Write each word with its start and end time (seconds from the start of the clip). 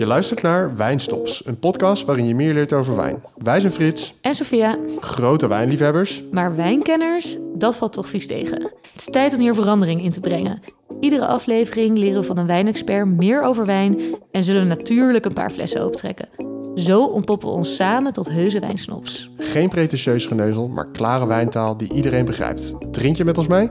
Je 0.00 0.06
luistert 0.06 0.42
naar 0.42 0.76
Wijnstops, 0.76 1.46
een 1.46 1.58
podcast 1.58 2.04
waarin 2.04 2.26
je 2.26 2.34
meer 2.34 2.54
leert 2.54 2.72
over 2.72 2.96
wijn. 2.96 3.22
Wij 3.36 3.60
zijn 3.60 3.72
Frits, 3.72 4.14
En 4.20 4.34
Sophia, 4.34 4.78
grote 5.00 5.48
wijnliefhebbers. 5.48 6.22
maar 6.30 6.56
wijnkenners, 6.56 7.36
dat 7.54 7.76
valt 7.76 7.92
toch 7.92 8.08
vies 8.08 8.26
tegen. 8.26 8.62
Het 8.62 8.96
is 8.96 9.04
tijd 9.04 9.34
om 9.34 9.40
hier 9.40 9.54
verandering 9.54 10.02
in 10.02 10.10
te 10.10 10.20
brengen. 10.20 10.60
Iedere 11.00 11.26
aflevering 11.26 11.98
leren 11.98 12.20
we 12.20 12.26
van 12.26 12.38
een 12.38 12.46
wijnexpert 12.46 13.06
meer 13.06 13.42
over 13.42 13.66
wijn 13.66 14.00
en 14.30 14.44
zullen 14.44 14.66
natuurlijk 14.66 15.24
een 15.24 15.32
paar 15.32 15.50
flessen 15.50 15.82
opentrekken. 15.82 16.28
Zo 16.74 17.04
ontpoppen 17.04 17.48
we 17.48 17.54
ons 17.54 17.76
samen 17.76 18.12
tot 18.12 18.30
heuse 18.30 18.60
wijnsnops. 18.60 19.30
Geen 19.36 19.68
pretentieus 19.68 20.26
geneuzel, 20.26 20.68
maar 20.68 20.90
klare 20.90 21.26
wijntaal 21.26 21.76
die 21.76 21.92
iedereen 21.92 22.24
begrijpt. 22.24 22.72
Drink 22.90 23.16
je 23.16 23.24
met 23.24 23.38
ons 23.38 23.46
mee? 23.46 23.70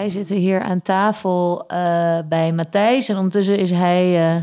Wij 0.00 0.08
zitten 0.08 0.36
hier 0.36 0.60
aan 0.60 0.82
tafel 0.82 1.64
eh, 1.66 2.18
bij 2.28 2.52
Matthijs 2.52 3.08
en 3.08 3.16
ondertussen 3.16 3.58
is 3.58 3.70
hij 3.70 4.30
eh, 4.30 4.42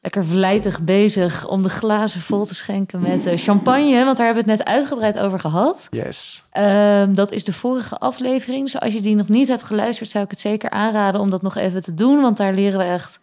lekker 0.00 0.24
vlijtig 0.24 0.80
bezig 0.80 1.48
om 1.48 1.62
de 1.62 1.68
glazen 1.68 2.20
vol 2.20 2.44
te 2.44 2.54
schenken 2.54 3.00
met 3.00 3.26
eh, 3.26 3.38
champagne, 3.38 4.04
want 4.04 4.16
daar 4.16 4.26
hebben 4.26 4.44
we 4.44 4.50
het 4.50 4.58
net 4.58 4.68
uitgebreid 4.68 5.18
over 5.18 5.40
gehad. 5.40 5.88
Yes. 5.90 6.44
Ehm, 6.50 7.14
dat 7.14 7.32
is 7.32 7.44
de 7.44 7.52
vorige 7.52 7.98
aflevering. 7.98 8.64
Dus 8.64 8.80
als 8.80 8.92
je 8.92 9.00
die 9.00 9.16
nog 9.16 9.28
niet 9.28 9.48
hebt 9.48 9.62
geluisterd, 9.62 10.10
zou 10.10 10.24
ik 10.24 10.30
het 10.30 10.40
zeker 10.40 10.70
aanraden 10.70 11.20
om 11.20 11.30
dat 11.30 11.42
nog 11.42 11.56
even 11.56 11.82
te 11.82 11.94
doen. 11.94 12.20
Want 12.20 12.36
daar 12.36 12.54
leren 12.54 12.78
we 12.78 12.84
echt 12.84 13.18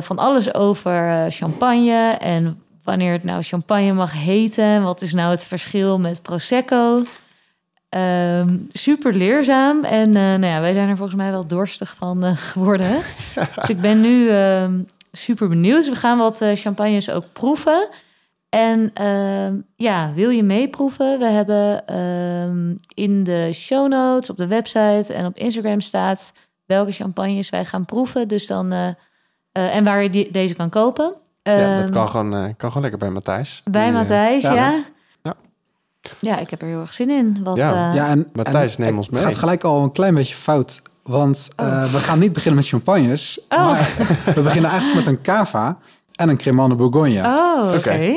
van 0.00 0.18
alles 0.18 0.54
over 0.54 1.26
champagne. 1.32 2.16
En 2.18 2.62
wanneer 2.84 3.12
het 3.12 3.24
nou 3.24 3.42
champagne 3.42 3.92
mag 3.92 4.12
heten. 4.12 4.82
Wat 4.82 5.02
is 5.02 5.14
nou 5.14 5.30
het 5.30 5.44
verschil 5.44 5.98
met 5.98 6.22
Prosecco? 6.22 7.02
Ehm, 7.88 8.58
super 8.72 9.14
leerzaam. 9.14 9.84
En 9.84 10.06
eh, 10.06 10.22
nou 10.22 10.46
ja, 10.46 10.60
wij 10.60 10.72
zijn 10.72 10.88
er 10.88 10.96
volgens 10.96 11.16
mij 11.16 11.30
wel 11.30 11.46
dorstig 11.46 11.94
van 11.98 12.24
eh, 12.24 12.36
geworden. 12.36 12.90
Dus 13.54 13.68
ik 13.68 13.80
ben 13.80 14.00
nu 14.00 14.28
ehm, 14.28 14.78
super 15.12 15.48
benieuwd. 15.48 15.76
Dus 15.76 15.88
we 15.88 15.94
gaan 15.94 16.18
wat 16.18 16.40
eh, 16.40 16.56
champagnes 16.56 17.10
ook 17.10 17.24
proeven. 17.32 17.88
En 18.48 18.90
ehm, 18.94 19.54
ja, 19.76 20.12
wil 20.14 20.30
je 20.30 20.42
meeproeven? 20.42 21.18
We 21.18 21.24
hebben 21.24 21.86
ehm, 21.86 22.74
in 22.94 23.24
de 23.24 23.50
show 23.52 23.88
notes, 23.88 24.30
op 24.30 24.36
de 24.36 24.46
website 24.46 25.12
en 25.12 25.26
op 25.26 25.36
Instagram 25.36 25.80
staat 25.80 26.32
welke 26.64 26.92
champagnes 26.92 27.50
wij 27.50 27.64
gaan 27.64 27.84
proeven. 27.84 28.28
Dus 28.28 28.46
dan, 28.46 28.72
eh, 28.72 28.88
eh, 29.52 29.76
en 29.76 29.84
waar 29.84 30.02
je 30.02 30.10
die, 30.10 30.30
deze 30.30 30.54
kan 30.54 30.70
kopen. 30.70 31.14
ja, 31.42 31.80
dat 31.80 31.90
kan 31.90 32.08
gewoon, 32.08 32.30
kan 32.56 32.68
gewoon 32.68 32.82
lekker 32.82 32.98
bij 32.98 33.10
Matthijs. 33.10 33.62
Bij 33.64 33.92
Matthijs, 33.92 34.42
ja. 34.42 34.54
ja. 34.54 34.84
Ja. 36.20 36.38
ik 36.38 36.50
heb 36.50 36.62
er 36.62 36.68
heel 36.68 36.80
erg 36.80 36.92
zin 36.92 37.10
in. 37.10 37.38
Wat, 37.44 37.56
Ja. 37.56 37.88
eh, 37.90 37.94
Ja, 37.96 38.08
en, 38.08 38.26
Matthijs, 38.32 38.76
en 38.76 38.82
neem 38.82 38.96
ons 38.96 39.06
Het 39.06 39.14
mee. 39.14 39.24
gaat 39.24 39.34
gelijk 39.36 39.64
al 39.64 39.82
een 39.82 39.92
klein 39.92 40.14
beetje 40.14 40.34
fout. 40.34 40.82
Want 41.02 41.48
eh, 41.56 41.92
we 41.92 41.98
gaan 41.98 42.18
niet 42.18 42.32
beginnen 42.32 42.60
met 42.60 42.68
champagnes. 42.68 43.40
Oh. 43.48 43.64
Maar 43.70 43.88
we 44.34 44.40
beginnen 44.42 44.70
eigenlijk 44.70 45.06
met 45.06 45.14
een 45.14 45.20
cava 45.22 45.78
en 46.14 46.28
een 46.28 46.36
Cremant 46.36 46.70
de 46.70 46.76
Bourgogne. 46.76 47.22
Oh, 47.24 47.74
oké. 47.76 48.16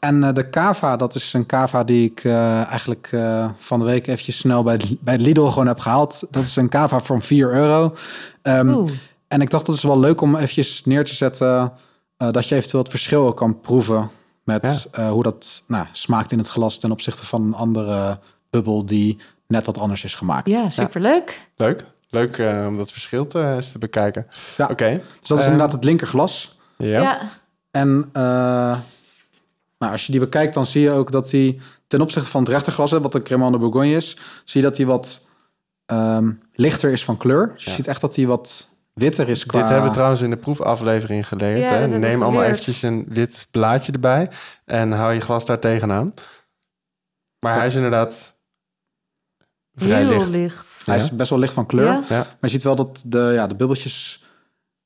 En 0.00 0.24
eh, 0.24 0.32
de 0.34 0.48
cava, 0.50 0.96
dat 0.96 1.14
is 1.14 1.32
een 1.32 1.46
cava 1.46 1.84
die 1.84 2.10
ik 2.10 2.24
eh, 2.24 2.66
eigenlijk 2.66 3.08
eh, 3.12 3.48
van 3.58 3.78
de 3.78 3.84
week 3.84 4.06
eventjes 4.06 4.38
snel 4.38 4.62
bij, 4.62 4.80
bij 5.00 5.18
Lidl 5.18 5.44
gewoon 5.46 5.66
heb 5.66 5.78
gehaald. 5.78 6.22
Dat 6.30 6.42
is 6.42 6.56
een 6.56 6.68
cava 6.68 7.00
van 7.00 7.22
4 7.22 7.52
euro. 7.52 7.94
Ehm, 8.42 8.68
Oeh. 8.68 8.90
en 9.28 9.40
ik 9.40 9.50
dacht 9.50 9.66
dat 9.66 9.74
is 9.74 9.82
wel 9.82 9.98
leuk 9.98 10.20
om 10.20 10.36
eventjes 10.36 10.84
neer 10.84 11.04
te 11.04 11.14
zetten... 11.14 11.72
eh, 12.16 12.30
dat 12.30 12.48
je 12.48 12.54
eventueel 12.54 12.82
het 12.82 12.90
verschil 12.92 13.26
ook 13.26 13.36
kan 13.36 13.60
proeven... 13.60 14.10
met 14.44 14.88
eh, 14.92 15.10
hoe 15.10 15.22
dat 15.22 15.62
nou, 15.66 15.86
smaakt 15.92 16.32
in 16.32 16.38
het 16.38 16.48
glas 16.48 16.78
ten 16.78 16.90
opzichte 16.90 17.26
van 17.26 17.42
een 17.42 17.54
andere 17.54 18.18
bubbel... 18.50 18.86
die 18.86 19.18
net 19.46 19.66
wat 19.66 19.78
anders 19.78 20.04
is 20.04 20.14
gemaakt. 20.14 20.48
Ja, 20.48 20.70
superleuk. 20.70 21.48
Leuk. 21.56 21.84
Leuk 22.10 22.38
eh, 22.38 22.64
om 22.66 22.76
dat 22.76 22.92
verschil 22.92 23.26
te, 23.26 23.52
eens 23.54 23.72
te 23.72 23.78
bekijken. 23.78 24.26
Ja. 24.56 24.66
Oké. 24.70 24.90
Dus 25.18 25.28
dat 25.28 25.38
is 25.38 25.44
Eh, 25.44 25.50
inderdaad 25.50 25.74
het 25.74 25.84
linkerglas. 25.84 26.58
Ja. 26.76 27.02
Ja. 27.02 27.20
En 27.70 28.08
eh, 28.12 28.22
nou, 29.78 29.92
als 29.92 30.06
je 30.06 30.12
die 30.12 30.20
bekijkt, 30.20 30.54
dan 30.54 30.66
zie 30.66 30.82
je 30.82 30.90
ook 30.90 31.10
dat 31.10 31.30
hij 31.30 31.60
ten 31.86 32.00
opzichte 32.00 32.30
van 32.30 32.40
het 32.40 32.50
rechterglas, 32.50 32.90
wat 32.90 33.12
de 33.12 33.22
Cremant 33.22 33.52
de 33.52 33.58
Bourgogne 33.58 33.94
is, 33.96 34.16
zie 34.44 34.60
je 34.60 34.66
dat 34.66 34.76
hij 34.76 34.86
wat 34.86 35.20
ehm, 35.86 36.30
lichter 36.54 36.92
is 36.92 37.04
van 37.04 37.16
kleur. 37.16 37.52
Dus 37.54 37.64
je 37.64 37.70
ziet 37.70 37.86
echt 37.86 38.00
dat 38.00 38.16
hij 38.16 38.26
wat 38.26 38.68
witter 38.92 39.28
is 39.28 39.46
qua... 39.46 39.60
Dit 39.60 39.68
hebben 39.68 39.86
we 39.88 39.92
trouwens 39.94 40.20
in 40.20 40.30
de 40.30 40.36
proefaflevering 40.36 41.28
geleerd. 41.28 41.58
Ja, 41.58 41.64
hè? 41.74 41.80
dat 41.88 41.98
Neem 41.98 42.22
allemaal 42.22 42.30
geleerd. 42.30 42.50
eventjes 42.50 42.82
een 42.82 43.04
wit 43.08 43.46
blaadje 43.50 43.92
erbij 43.92 44.30
en 44.64 44.92
hou 44.92 45.12
je 45.12 45.20
glas 45.20 45.44
daar 45.46 45.58
tegenaan. 45.58 46.14
Maar 47.38 47.54
hij 47.54 47.66
is 47.66 47.74
inderdaad 47.74 48.34
vrij 49.74 50.04
heel 50.04 50.08
licht. 50.18 50.28
licht. 50.30 50.82
Hij 50.86 50.96
is 50.96 51.10
best 51.10 51.30
wel 51.30 51.38
licht 51.38 51.52
van 51.54 51.66
kleur. 51.66 51.86
Ja. 51.86 52.02
Maar 52.08 52.26
je 52.40 52.48
ziet 52.48 52.62
wel 52.62 52.76
dat 52.76 53.02
de, 53.06 53.30
ja, 53.34 53.46
de 53.46 53.54
bubbeltjes 53.54 54.24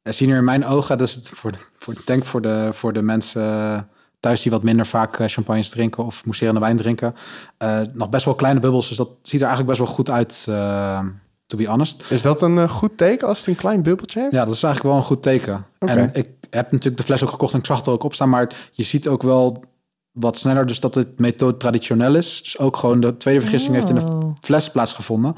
eh, 0.02 0.12
zien 0.12 0.30
er 0.30 0.36
in 0.36 0.44
mijn 0.44 0.64
ogen, 0.64 0.98
dus 0.98 1.14
het 1.14 1.28
voor, 1.28 1.52
de- 1.52 1.58
voor, 1.78 1.92
ik 1.94 2.06
denk 2.06 2.24
voor 2.24 2.40
de, 2.40 2.68
voor 2.72 2.92
de 2.92 3.02
mensen 3.02 3.88
thuis 4.20 4.42
die 4.42 4.52
wat 4.52 4.62
minder 4.62 4.86
vaak 4.86 5.18
eh, 5.18 5.28
champagnes 5.28 5.68
drinken 5.68 6.04
of 6.04 6.24
mousserende 6.24 6.60
wijn 6.60 6.76
drinken, 6.76 7.14
eh, 7.58 7.80
nog 7.92 8.08
best 8.08 8.24
wel 8.24 8.34
kleine 8.34 8.60
bubbels. 8.60 8.88
Dus 8.88 8.96
dat 8.96 9.08
ziet 9.22 9.40
er 9.40 9.46
eigenlijk 9.46 9.78
best 9.78 9.86
wel 9.86 9.96
goed 9.96 10.10
uit, 10.10 10.46
to 11.46 11.56
be 11.56 11.66
honest. 11.66 12.02
Is 12.10 12.22
dat 12.22 12.42
een 12.42 12.58
eh, 12.58 12.68
goed 12.68 12.96
teken 12.96 13.28
als 13.28 13.38
het 13.38 13.46
een 13.46 13.56
klein 13.56 13.82
bubbeltje 13.82 14.20
heeft? 14.20 14.32
Ja, 14.34 14.44
dat 14.44 14.54
is 14.54 14.62
eigenlijk 14.62 14.94
wel 14.94 15.02
een 15.02 15.08
goed 15.08 15.22
teken. 15.22 15.66
En 15.78 16.10
ik 16.12 16.28
heb 16.50 16.70
natuurlijk 16.72 16.96
de 16.96 17.02
fles 17.02 17.22
ook 17.22 17.30
gekocht 17.30 17.52
en 17.52 17.58
ik 17.58 17.66
zag 17.66 17.76
het 17.76 17.86
er 17.86 17.92
ook 17.92 18.02
op 18.02 18.14
staan, 18.14 18.28
maar 18.28 18.54
je 18.72 18.82
ziet 18.82 19.08
ook 19.08 19.22
wel 19.22 19.64
wat 20.12 20.38
sneller 20.38 20.66
dus 20.66 20.80
dat 20.80 20.94
het 20.94 21.18
methode 21.18 21.56
traditioneel 21.56 22.14
is. 22.14 22.42
Dus 22.42 22.58
ook 22.58 22.76
gewoon 22.76 23.00
de 23.00 23.16
tweede 23.16 23.40
vergissing 23.40 23.74
heeft 23.74 23.88
in 23.88 23.94
de 23.94 24.00
Oh. 24.00 24.34
fles 24.40 24.70
plaatsgevonden. 24.70 25.34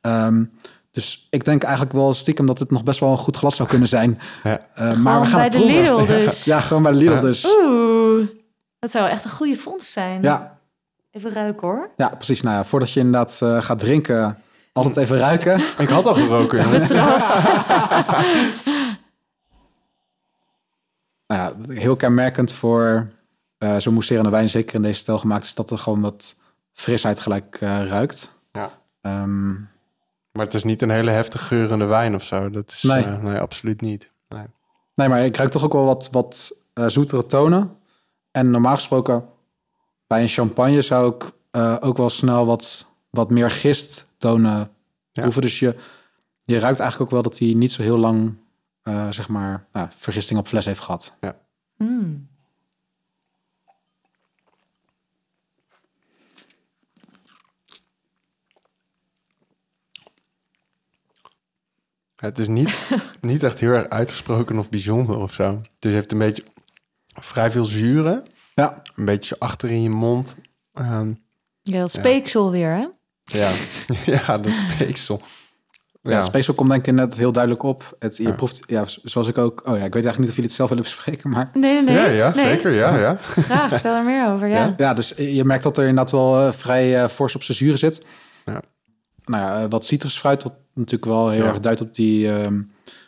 Ehm, 0.00 0.44
dus 0.90 1.26
ik 1.30 1.44
denk 1.44 1.62
eigenlijk 1.62 1.94
wel 1.94 2.14
stiekem 2.14 2.46
dat 2.46 2.58
het 2.58 2.70
nog 2.70 2.82
best 2.82 3.00
wel 3.00 3.10
een 3.10 3.18
goed 3.18 3.36
glas 3.36 3.56
zou 3.56 3.68
kunnen 3.68 3.88
zijn. 3.88 4.18
Ja. 4.42 4.66
Eh, 4.74 4.84
maar 4.84 4.94
Gewoon 4.94 5.20
we 5.20 5.26
gaan 5.26 5.32
bij 5.32 5.42
het 5.44 5.52
de 5.52 5.58
proeven. 5.58 6.06
Lidl 6.16 6.24
dus. 6.24 6.44
Ja, 6.54 6.60
gewoon 6.60 6.82
bij 6.82 6.92
de 6.92 6.98
Lidl 6.98 7.12
Ja. 7.12 7.20
dus. 7.20 7.44
Oeh, 7.60 8.26
dat 8.78 8.90
zou 8.90 9.08
echt 9.08 9.24
een 9.24 9.30
goede 9.30 9.56
vondst 9.56 9.90
zijn. 9.92 10.22
Ja, 10.22 10.58
Even 11.10 11.30
ruiken 11.32 11.68
hoor. 11.68 11.90
ja, 11.96 12.08
precies. 12.08 12.42
Nou 12.42 12.56
ja, 12.56 12.64
voordat 12.64 12.90
je 12.92 13.00
inderdaad 13.00 13.38
eh, 13.42 13.62
gaat 13.62 13.78
drinken, 13.78 14.38
altijd 14.74 14.96
even 14.96 15.18
ruiken. 15.18 15.60
Ik 15.78 15.88
had 15.88 16.06
al 16.06 16.14
geroken. 16.14 16.58
Nou 21.26 21.40
ja, 21.66 21.74
heel 21.74 21.96
kenmerkend 21.96 22.52
voor 22.52 23.08
eh 23.58 23.76
zo'n 23.76 23.92
mousserende 23.92 24.30
wijn, 24.30 24.48
zeker 24.48 24.74
in 24.74 24.82
deze 24.82 24.98
stijl 24.98 25.18
gemaakt, 25.18 25.44
is 25.44 25.54
dat 25.54 25.70
er 25.70 25.78
gewoon 25.78 26.00
wat 26.00 26.34
frisheid 26.72 27.20
gelijk 27.20 27.56
eh, 27.60 27.86
ruikt. 27.86 28.30
Ja. 28.52 28.70
Ehm, 29.00 29.52
Maar 30.32 30.44
het 30.44 30.54
is 30.54 30.64
niet 30.64 30.82
een 30.82 30.90
hele 30.90 31.10
heftig 31.10 31.46
geurende 31.46 31.84
wijn 31.84 32.14
of 32.14 32.22
zo. 32.22 32.50
Dat 32.50 32.70
is 32.70 32.82
Nee. 32.82 33.04
eh, 33.04 33.18
nee 33.18 33.38
absoluut 33.38 33.80
niet. 33.80 34.10
Nee. 34.28 34.44
nee, 34.94 35.08
maar 35.08 35.24
ik 35.24 35.36
ruik 35.36 35.50
toch 35.50 35.64
ook 35.64 35.72
wel 35.72 35.84
wat, 35.84 36.08
wat 36.12 36.52
zoetere 36.86 37.26
tonen. 37.26 37.76
En 38.30 38.50
normaal 38.50 38.74
gesproken, 38.74 39.24
bij 40.06 40.22
een 40.22 40.28
champagne 40.28 40.82
zou 40.82 41.14
ik 41.14 41.30
eh, 41.50 41.76
ook 41.80 41.96
wel 41.96 42.10
snel 42.10 42.46
wat, 42.46 42.86
wat 43.10 43.30
meer 43.30 43.50
gist 43.50 44.06
tonen 44.24 44.70
proeven. 45.12 45.42
Dus 45.42 45.58
je, 45.58 45.76
je 46.42 46.58
ruikt 46.58 46.80
eigenlijk 46.80 47.00
ook 47.00 47.10
wel 47.10 47.30
dat 47.30 47.38
hij 47.38 47.52
niet 47.54 47.72
zo 47.72 47.82
heel 47.82 47.98
lang, 47.98 48.34
eh, 48.82 49.10
zeg 49.10 49.28
maar, 49.28 49.66
nou, 49.72 49.88
vergisting 49.96 50.38
op 50.38 50.48
fles 50.48 50.64
heeft 50.64 50.80
gehad. 50.80 51.18
Mm. 51.76 52.28
Het 62.16 62.38
is 62.38 62.48
niet, 62.48 62.88
niet 63.20 63.42
echt 63.42 63.58
heel 63.60 63.70
erg 63.70 63.88
uitgesproken 63.88 64.58
of 64.58 64.68
bijzonder 64.70 65.18
of 65.18 65.32
zo. 65.32 65.56
Dus 65.56 65.66
het 65.78 65.92
heeft 65.92 66.12
een 66.12 66.18
beetje 66.18 66.44
vrij 67.20 67.50
veel 67.50 67.64
zuren. 67.64 68.24
Ja, 68.54 68.82
Een 68.96 69.04
beetje 69.04 69.38
achter 69.38 69.70
in 69.70 69.82
je 69.82 69.90
mond. 69.90 70.36
Ehm, 70.72 71.12
Ja, 71.62 71.80
dat 71.80 71.92
speeksel 71.92 72.50
weer 72.50 72.70
hè? 72.70 72.86
Ja. 73.24 73.50
ja, 74.26 74.38
dat 74.38 74.52
speeksel. 74.52 75.20
Ja, 76.02 76.10
Ja, 76.10 76.16
het 76.16 76.24
speeksel 76.24 76.54
komt 76.54 76.70
denk 76.70 76.86
ik 76.86 76.94
net 76.94 77.14
heel 77.16 77.32
duidelijk 77.32 77.62
op. 77.62 77.96
Het, 77.98 78.16
je 78.16 78.22
Ja. 78.22 78.32
proeft, 78.32 78.60
ja, 78.66 78.84
zoals 79.02 79.28
ik 79.28 79.38
ook... 79.38 79.60
Oh 79.66 79.78
ja, 79.78 79.84
ik 79.84 79.94
weet 79.94 80.04
eigenlijk 80.04 80.18
niet 80.18 80.28
of 80.28 80.34
jullie 80.34 80.44
het 80.44 80.52
zelf 80.58 80.68
willen 80.68 80.84
bespreken, 80.84 81.30
maar... 81.30 81.50
Nee, 81.54 81.72
nee, 81.72 81.82
nee. 81.82 81.94
ja, 81.94 82.04
ja 82.06 82.32
Nee. 82.34 82.44
zeker. 82.44 82.72
Ja, 82.72 82.96
ja. 82.98 83.16
Graag, 83.48 83.68
vertel 83.68 83.94
er 83.96 84.04
meer 84.04 84.26
over. 84.28 84.46
Ja. 84.48 84.56
Ja. 84.56 84.74
Ja, 84.76 84.94
dus 84.94 85.12
je 85.16 85.44
merkt 85.44 85.62
dat 85.62 85.76
er 85.78 85.82
inderdaad 85.86 86.10
wel 86.10 86.40
eh, 86.46 86.52
vrij 86.52 87.02
eh, 87.02 87.08
fors 87.08 87.34
op 87.34 87.42
zijn 87.42 87.56
zuren 87.56 87.78
zit. 87.78 88.06
Ja. 88.44 88.60
Nou 89.24 89.42
ja, 89.42 89.62
eh, 89.62 89.66
wat 89.68 89.84
citrusfruit, 89.84 90.42
wat 90.42 90.54
natuurlijk 90.74 91.04
wel 91.04 91.30
heel 91.30 91.44
Ja. 91.44 91.48
erg 91.50 91.60
duidt 91.60 91.80
op 91.80 91.94
die, 91.94 92.30
ehm, 92.32 92.62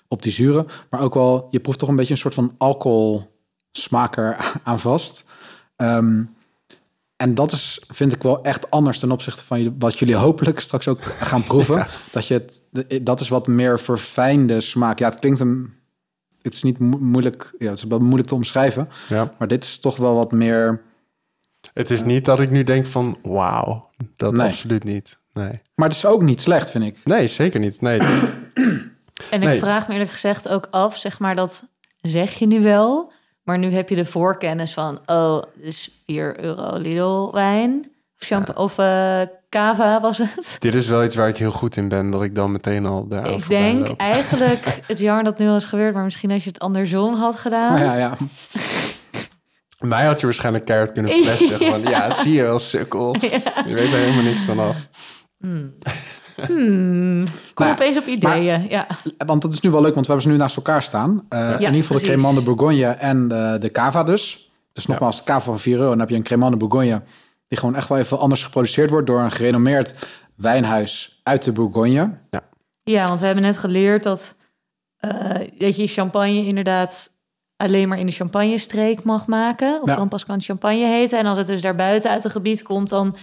op 0.09 0.23
die 0.23 0.33
zuren. 0.33 0.67
Maar 0.91 1.01
ook 1.01 1.15
wel, 1.15 1.49
je 1.51 1.61
proeft 1.61 1.79
toch 1.79 1.89
een 1.89 1.97
beetje 1.97 2.13
een 2.13 2.19
soort 2.19 2.35
van 2.35 2.55
alcoholsmaker 2.59 4.37
aan 4.65 4.81
vast. 4.81 5.25
Ehm, 5.77 6.23
en 7.17 7.35
dat 7.35 7.53
is, 7.53 7.83
vind 7.89 8.13
ik 8.15 8.23
wel 8.23 8.43
echt 8.43 8.71
anders 8.71 8.99
ten 8.99 9.11
opzichte 9.11 9.45
van 9.45 9.75
wat 9.79 9.99
jullie 9.99 10.15
hopelijk 10.15 10.61
straks 10.61 10.89
ook 10.89 11.03
gaan 11.03 11.43
proeven. 11.45 11.87
Dat, 12.13 12.27
je 12.27 12.35
het, 12.35 12.63
dat 13.07 13.21
is 13.21 13.29
wat 13.29 13.47
meer 13.47 13.81
verfijnde 13.81 14.61
smaak. 14.61 14.99
Ja, 14.99 15.09
het 15.09 15.19
klinkt 15.19 15.41
een... 15.41 15.75
Het 16.43 16.55
is 16.55 16.63
niet 16.63 16.79
mo- 16.79 16.99
moeilijk, 16.99 17.55
ja, 17.59 17.69
het 17.69 17.77
is 17.79 17.85
wel 17.85 17.99
moeilijk 17.99 18.29
te 18.29 18.35
omschrijven. 18.35 18.89
ja. 19.09 19.33
Maar 19.39 19.49
dit 19.49 19.65
is 19.65 19.79
toch 19.79 19.97
wel 19.97 20.15
wat 20.15 20.33
meer... 20.33 20.83
Het 21.73 21.91
is 21.91 22.03
niet 22.05 22.25
dat 22.25 22.41
ik 22.41 22.51
nu 22.51 22.63
denk 22.63 22.87
van 22.87 23.19
wauw. 23.23 23.91
Dat 24.17 24.33
Nee. 24.33 24.47
absoluut 24.47 24.85
niet. 24.85 25.19
Nee. 25.33 25.61
Maar 25.75 25.89
het 25.89 25.97
is 25.97 26.07
ook 26.07 26.23
niet 26.23 26.41
slecht, 26.41 26.71
vind 26.71 26.85
ik. 26.85 26.99
Nee, 27.05 27.27
zeker 27.27 27.61
niet. 27.61 27.81
Nee. 27.81 27.99
En 29.31 29.41
ik 29.43 29.49
Nee. 29.49 29.59
vraag 29.59 29.87
me 29.87 29.93
eerlijk 29.93 30.11
gezegd 30.11 30.49
ook 30.49 30.69
af, 30.71 30.97
zeg 30.97 31.19
maar, 31.19 31.37
dat 31.37 31.69
zeg 32.01 32.33
je 32.33 32.47
nu 32.47 32.61
wel. 32.61 33.13
Maar 33.47 33.59
nu 33.59 33.73
heb 33.73 33.89
je 33.89 33.95
de 33.95 34.05
voorkennis 34.05 34.73
van, 34.73 35.01
oh, 35.07 35.43
dit 35.55 35.67
is 35.67 35.91
4 36.05 36.45
euro 36.45 36.77
Lidl 36.79 37.31
wijn. 37.33 37.91
Of, 38.21 38.27
champ 38.29 38.59
of 38.59 38.79
eh, 38.79 39.21
cava 39.49 40.01
was 40.01 40.19
het. 40.19 40.57
Dit 40.59 40.75
is 40.75 40.87
wel 40.87 41.05
iets 41.05 41.15
waar 41.15 41.29
ik 41.29 41.37
heel 41.37 41.51
goed 41.51 41.77
in 41.77 41.89
ben, 41.89 42.11
dat 42.11 42.23
ik 42.23 42.35
dan 42.35 42.53
meteen 42.53 42.87
al 42.87 43.09
daar 43.09 43.31
ik 43.31 43.49
denk 43.49 43.97
eigenlijk, 43.97 44.65
het 44.87 44.99
jammer 44.99 45.25
dat 45.25 45.39
nu 45.39 45.49
al 45.49 45.57
is 45.57 45.65
gebeurd, 45.65 45.95
maar 45.95 46.05
misschien 46.05 46.31
als 46.31 46.45
je 46.45 46.49
het 46.49 46.59
andersom 46.59 47.15
had 47.15 47.39
gedaan. 47.39 47.79
Ja, 47.79 47.95
ja. 47.95 48.17
Mij 49.79 50.05
had 50.05 50.21
je 50.21 50.27
waarschijnlijk 50.27 50.65
keihard 50.65 50.93
kunnen 50.93 51.13
flashen. 51.23 51.65
ja. 51.65 51.71
Van, 51.71 51.83
ja, 51.83 52.11
zie 52.11 52.33
je 52.33 52.43
wel, 52.43 52.59
sukkel. 52.59 53.17
Je 53.67 53.75
weet 53.75 53.93
er 53.93 53.99
helemaal 53.99 54.23
niks 54.23 54.41
van 54.41 54.59
af. 54.59 54.89
Hmm, 56.47 57.25
kom 57.55 57.67
ja, 57.67 57.73
opeens 57.73 57.97
op 57.97 58.07
ideeën. 58.07 58.67
ja. 58.69 58.87
Want 59.27 59.43
dat 59.43 59.53
is 59.53 59.61
nu 59.61 59.71
wel 59.71 59.81
leuk, 59.83 59.95
want 59.95 60.07
we 60.07 60.13
hebben 60.13 60.31
ze 60.31 60.37
nu 60.37 60.43
naast 60.43 60.57
elkaar 60.57 60.83
staan. 60.83 61.25
Eh, 61.29 61.51
in 61.53 61.61
ieder 61.61 61.75
geval 61.75 61.99
de. 61.99 62.03
Cremant 62.05 62.37
de 62.39 62.43
Bourgogne 62.45 62.85
en 62.87 63.29
de, 63.29 63.57
de 63.61 63.71
Cava 63.71 64.03
dus. 64.05 64.51
Dus 64.73 64.87
nogmaals, 64.87 65.23
Cava 65.23 65.41
van 65.41 65.59
4 65.59 65.73
euro. 65.73 65.85
En 65.85 65.91
dan 65.91 66.01
heb 66.01 66.09
je 66.09 66.15
een 66.17 66.23
Cremant 66.23 66.53
de 66.53 66.59
Bourgogne... 66.59 67.03
die 67.49 67.59
gewoon 67.59 67.75
echt 67.75 67.89
wel 67.89 67.99
even 67.99 68.19
anders 68.19 68.43
geproduceerd 68.43 68.91
wordt... 68.91 69.07
door 69.07 69.21
een 69.21 69.31
gerenommeerd 69.33 69.95
wijnhuis 70.37 71.21
uit 71.23 71.45
de 71.45 71.53
Bourgogne. 71.53 72.11
Ja, 72.83 73.07
want 73.07 73.21
we 73.21 73.27
hebben 73.27 73.45
net 73.45 73.59
geleerd 73.59 74.03
dat, 74.03 74.37
eh, 74.97 75.49
dat 75.59 75.77
je 75.77 75.87
champagne 75.87 76.47
inderdaad 76.47 77.11
alleen 77.57 77.89
maar 77.89 77.99
in 77.99 78.07
de 78.07 78.13
champagne-streek 78.13 79.03
mag 79.03 79.27
maken. 79.27 79.83
Of 79.83 79.89
Ja. 79.89 79.97
dan 79.97 80.09
pas 80.09 80.25
kan 80.25 80.35
het 80.35 80.45
champagne 80.45 80.87
heten. 80.87 81.19
En 81.19 81.27
als 81.27 81.39
het 81.39 81.47
dus 81.47 81.61
daarbuiten 81.61 82.11
uit 82.11 82.23
het 82.23 82.33
gebied 82.33 82.63
komt, 82.63 82.89
dan 82.89 83.17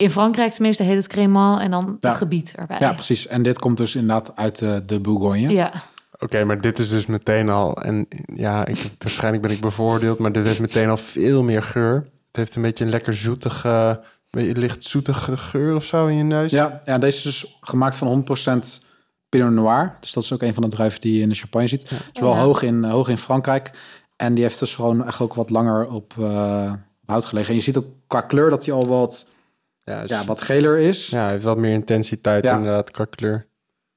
in 0.00 0.10
Frankrijk 0.10 0.52
tenminste 0.52 0.82
heet 0.82 0.96
het 0.96 1.06
Crémant 1.06 1.60
en 1.60 1.70
dan 1.70 1.96
Ja. 2.00 2.08
het 2.08 2.18
gebied 2.18 2.52
erbij. 2.56 2.76
Ja, 2.80 2.92
precies. 2.92 3.26
En 3.26 3.42
dit 3.42 3.58
komt 3.58 3.76
dus 3.76 3.94
inderdaad 3.94 4.32
uit 4.36 4.58
de, 4.58 4.82
de 4.86 5.00
Bourgogne. 5.00 5.48
Ja. 5.50 5.72
Oké, 6.18 6.44
maar 6.44 6.60
dit 6.60 6.78
is 6.78 6.88
dus 6.88 7.06
meteen 7.06 7.48
al... 7.48 7.76
En 7.82 8.06
ja, 8.34 8.66
ik, 8.66 8.90
waarschijnlijk 8.98 9.42
ben 9.42 9.50
ik 9.52 9.60
bevoordeeld, 9.60 10.18
maar 10.18 10.32
dit 10.32 10.46
heeft 10.46 10.60
meteen 10.60 10.88
al 10.88 10.96
veel 10.96 11.42
meer 11.42 11.62
geur. 11.62 11.94
Het 12.26 12.36
heeft 12.36 12.54
een 12.56 12.62
beetje 12.62 12.84
een 12.84 12.90
lekker 12.90 13.14
zoetige... 13.14 14.00
beetje 14.30 14.52
licht 14.56 14.84
zoetige 14.84 15.36
geur 15.36 15.74
of 15.74 15.84
zo 15.84 16.06
in 16.06 16.16
je 16.16 16.22
neus. 16.22 16.50
Ja, 16.50 16.80
ja, 16.84 16.98
deze 16.98 17.16
is 17.16 17.22
dus 17.22 17.56
gemaakt 17.60 17.96
van 17.96 18.24
100% 18.82 18.84
Pinot 19.28 19.50
Noir. 19.52 19.96
Dus 20.00 20.12
dat 20.12 20.22
is 20.22 20.32
ook 20.32 20.42
een 20.42 20.54
van 20.54 20.62
de 20.62 20.68
druiven 20.68 21.00
die 21.00 21.14
je 21.16 21.20
in 21.22 21.28
de 21.28 21.34
champagne 21.34 21.68
ziet. 21.68 21.90
Het 21.90 22.00
is 22.12 22.20
wel 22.20 22.34
Ja. 22.34 22.40
hoog, 22.40 22.62
in, 22.62 22.84
hoog 22.84 23.08
in 23.08 23.18
Frankrijk. 23.18 23.70
En 24.16 24.34
die 24.34 24.44
heeft 24.44 24.58
dus 24.58 24.74
gewoon 24.74 25.06
echt 25.06 25.20
ook 25.20 25.34
wat 25.34 25.50
langer 25.50 25.88
op, 25.88 26.14
eh, 26.18 26.72
op 27.02 27.08
hout 27.08 27.24
gelegen. 27.24 27.50
En 27.50 27.56
je 27.56 27.62
ziet 27.62 27.76
ook 27.76 27.86
qua 28.06 28.20
kleur 28.20 28.50
dat 28.50 28.64
hij 28.64 28.74
al 28.74 28.86
wat, 28.86 29.26
Ja, 29.90 30.00
dus- 30.00 30.10
ja, 30.10 30.24
wat 30.24 30.40
geler 30.40 30.78
is. 30.78 31.08
ja, 31.08 31.22
hij 31.22 31.30
heeft 31.30 31.44
wat 31.44 31.58
meer 31.58 31.72
intensiteit 31.72 32.44
Ja. 32.44 32.56
inderdaad 32.56 32.90
qua 32.90 33.04
kleur. 33.04 33.46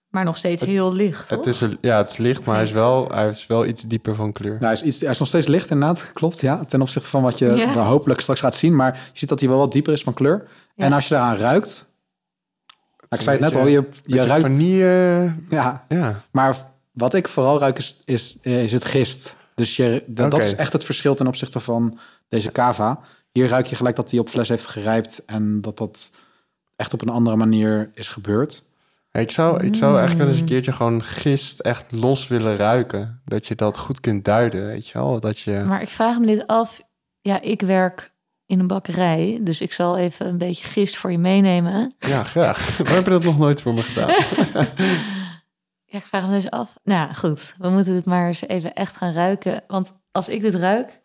Maar 0.10 0.24
nog 0.24 0.38
steeds 0.38 0.62
heel 0.62 0.94
licht, 0.94 1.28
toch? 1.28 1.38
Het 1.38 1.48
is, 1.48 1.62
een- 1.62 1.78
ja, 1.82 1.98
het 1.98 2.10
is 2.10 2.18
licht, 2.18 2.46
maar 2.46 2.56
hij 2.56 2.64
is, 2.64 2.72
wel, 2.72 3.08
hij 3.12 3.30
is 3.30 3.48
wel 3.48 3.66
iets 3.66 3.82
dieper 3.84 4.16
van 4.16 4.32
kleur. 4.32 4.52
Nou, 4.52 4.64
hij, 4.64 4.74
is 4.74 4.82
iets, 4.82 5.00
hij 5.02 5.10
is 5.10 5.20
nog 5.20 5.28
steeds 5.28 5.48
licht 5.48 5.70
inderdaad, 5.70 6.14
klopt. 6.14 6.40
Ja, 6.42 6.66
ten 6.66 6.82
opzichte 6.82 7.10
van 7.10 7.22
wat 7.22 7.38
je 7.38 7.68
hopelijk 7.78 8.22
straks 8.22 8.40
gaat 8.40 8.56
zien. 8.56 8.76
Maar 8.76 8.94
je 8.94 9.20
ziet 9.20 9.30
dat 9.30 9.40
hij 9.40 9.50
wel 9.50 9.58
wat 9.58 9.72
dieper 9.72 9.94
is 9.94 10.04
van 10.04 10.14
kleur. 10.14 10.48
Ja. 10.76 10.86
En 10.86 10.94
als 10.94 11.08
je 11.08 11.14
daaraan 11.14 11.38
ruikt... 11.38 11.86
ik 13.10 13.22
zei 13.22 13.38
het 13.38 13.46
net 13.54 13.56
al, 13.62 13.68
je, 13.68 13.88
je 14.04 14.26
ruikt... 14.26 14.46
vanille... 14.48 15.34
Ja, 15.50 15.86
Ja, 15.88 16.22
Maar 16.32 16.58
wat 16.92 17.14
ik 17.14 17.28
vooral 17.28 17.60
ruik 17.60 17.78
is, 17.78 18.02
is, 18.06 18.38
is 18.42 18.72
het 18.72 18.86
gist. 18.86 19.36
Dus 19.56 19.76
je, 19.76 20.04
dat, 20.08 20.32
dat 20.32 20.44
is 20.44 20.56
echt 20.56 20.74
het 20.74 20.84
verschil 20.84 21.16
ten 21.16 21.28
opzichte 21.28 21.60
van 21.60 22.00
deze 22.30 22.52
cava. 22.52 23.00
Hier 23.34 23.48
ruik 23.48 23.66
je 23.66 23.76
gelijk 23.76 23.96
dat 23.96 24.10
die 24.10 24.20
op 24.20 24.30
fles 24.30 24.50
heeft 24.50 24.68
gerijpt 24.68 25.26
en 25.26 25.62
dat 25.62 25.78
dat 25.78 26.12
echt 26.76 26.94
op 26.94 27.02
een 27.02 27.10
andere 27.10 27.36
manier 27.36 27.92
is 27.94 28.10
gebeurd. 28.10 28.64
ik 29.12 29.32
zou, 29.32 29.66
ik 29.66 29.76
zou 29.76 29.98
eigenlijk 29.98 30.24
wel 30.24 30.28
eens 30.28 30.40
een 30.40 30.46
keertje 30.46 30.72
gewoon 30.72 31.04
gist 31.04 31.60
echt 31.60 31.92
los 31.92 32.28
willen 32.28 32.56
ruiken. 32.56 33.22
Dat 33.26 33.48
je 33.48 33.56
dat 33.56 33.78
goed 33.78 34.00
kunt 34.00 34.26
duiden, 34.26 34.66
weet 34.66 34.88
je 34.88 34.98
wel. 34.98 35.20
Dat 35.20 35.40
je... 35.40 35.64
Maar 35.68 35.82
ik 35.82 35.90
vraag 35.90 36.20
me 36.20 36.26
dit 36.26 36.48
af. 36.48 36.82
Ja, 37.22 37.42
ik 37.42 37.62
werk 37.62 38.12
in 38.46 38.60
een 38.60 38.68
bakkerij, 38.68 39.40
dus 39.42 39.62
ik 39.62 39.74
zal 39.74 39.98
even 39.98 40.28
een 40.28 40.38
beetje 40.38 40.66
gist 40.66 40.98
voor 40.98 41.12
je 41.12 41.18
meenemen. 41.18 41.94
Ja, 42.00 42.24
graag. 42.24 42.68
Waarom 42.78 42.96
heb 42.96 43.06
je 43.06 43.12
dat 43.12 43.24
nog 43.24 43.38
nooit 43.38 43.62
voor 43.62 43.74
me 43.74 43.82
gedaan? 43.82 44.16
Ja, 45.86 46.00
ik 46.00 46.06
vraag 46.06 46.28
me 46.28 46.32
dus 46.32 46.50
af. 46.50 46.74
Nou 46.84 47.08
ja, 47.08 47.14
goed. 47.14 47.56
We 47.58 47.70
moeten 47.70 47.94
dit 47.94 48.06
maar 48.06 48.28
eens 48.28 48.48
even 48.48 48.74
echt 48.74 48.96
gaan 48.96 49.14
ruiken. 49.14 49.64
Want 49.68 49.94
als 50.12 50.30
ik 50.30 50.42
dit 50.42 50.56
ruik... 50.56 51.02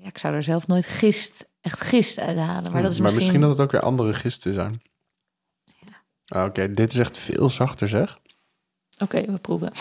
Ja, 0.00 0.08
ik 0.08 0.18
zou 0.18 0.34
er 0.34 0.42
zelf 0.42 0.66
nooit 0.66 0.86
gist, 0.86 1.46
echt 1.60 1.80
gist 1.80 2.18
uithalen. 2.18 2.72
Maar 2.72 2.82
dat 2.82 2.92
is 2.92 3.00
maar 3.00 3.14
misschien... 3.14 3.14
misschien 3.14 3.40
dat 3.40 3.50
het 3.50 3.60
ook 3.60 3.72
weer 3.72 3.80
andere 3.80 4.14
gisten 4.14 4.52
zijn. 4.52 4.82
Ah, 6.26 6.44
Oké, 6.44 6.72
dit 6.72 6.92
is 6.92 6.98
echt 6.98 7.18
veel 7.18 7.50
zachter 7.50 7.88
zeg. 7.88 8.18
Oké, 8.98 9.32
we 9.32 9.38
proeven. 9.38 9.72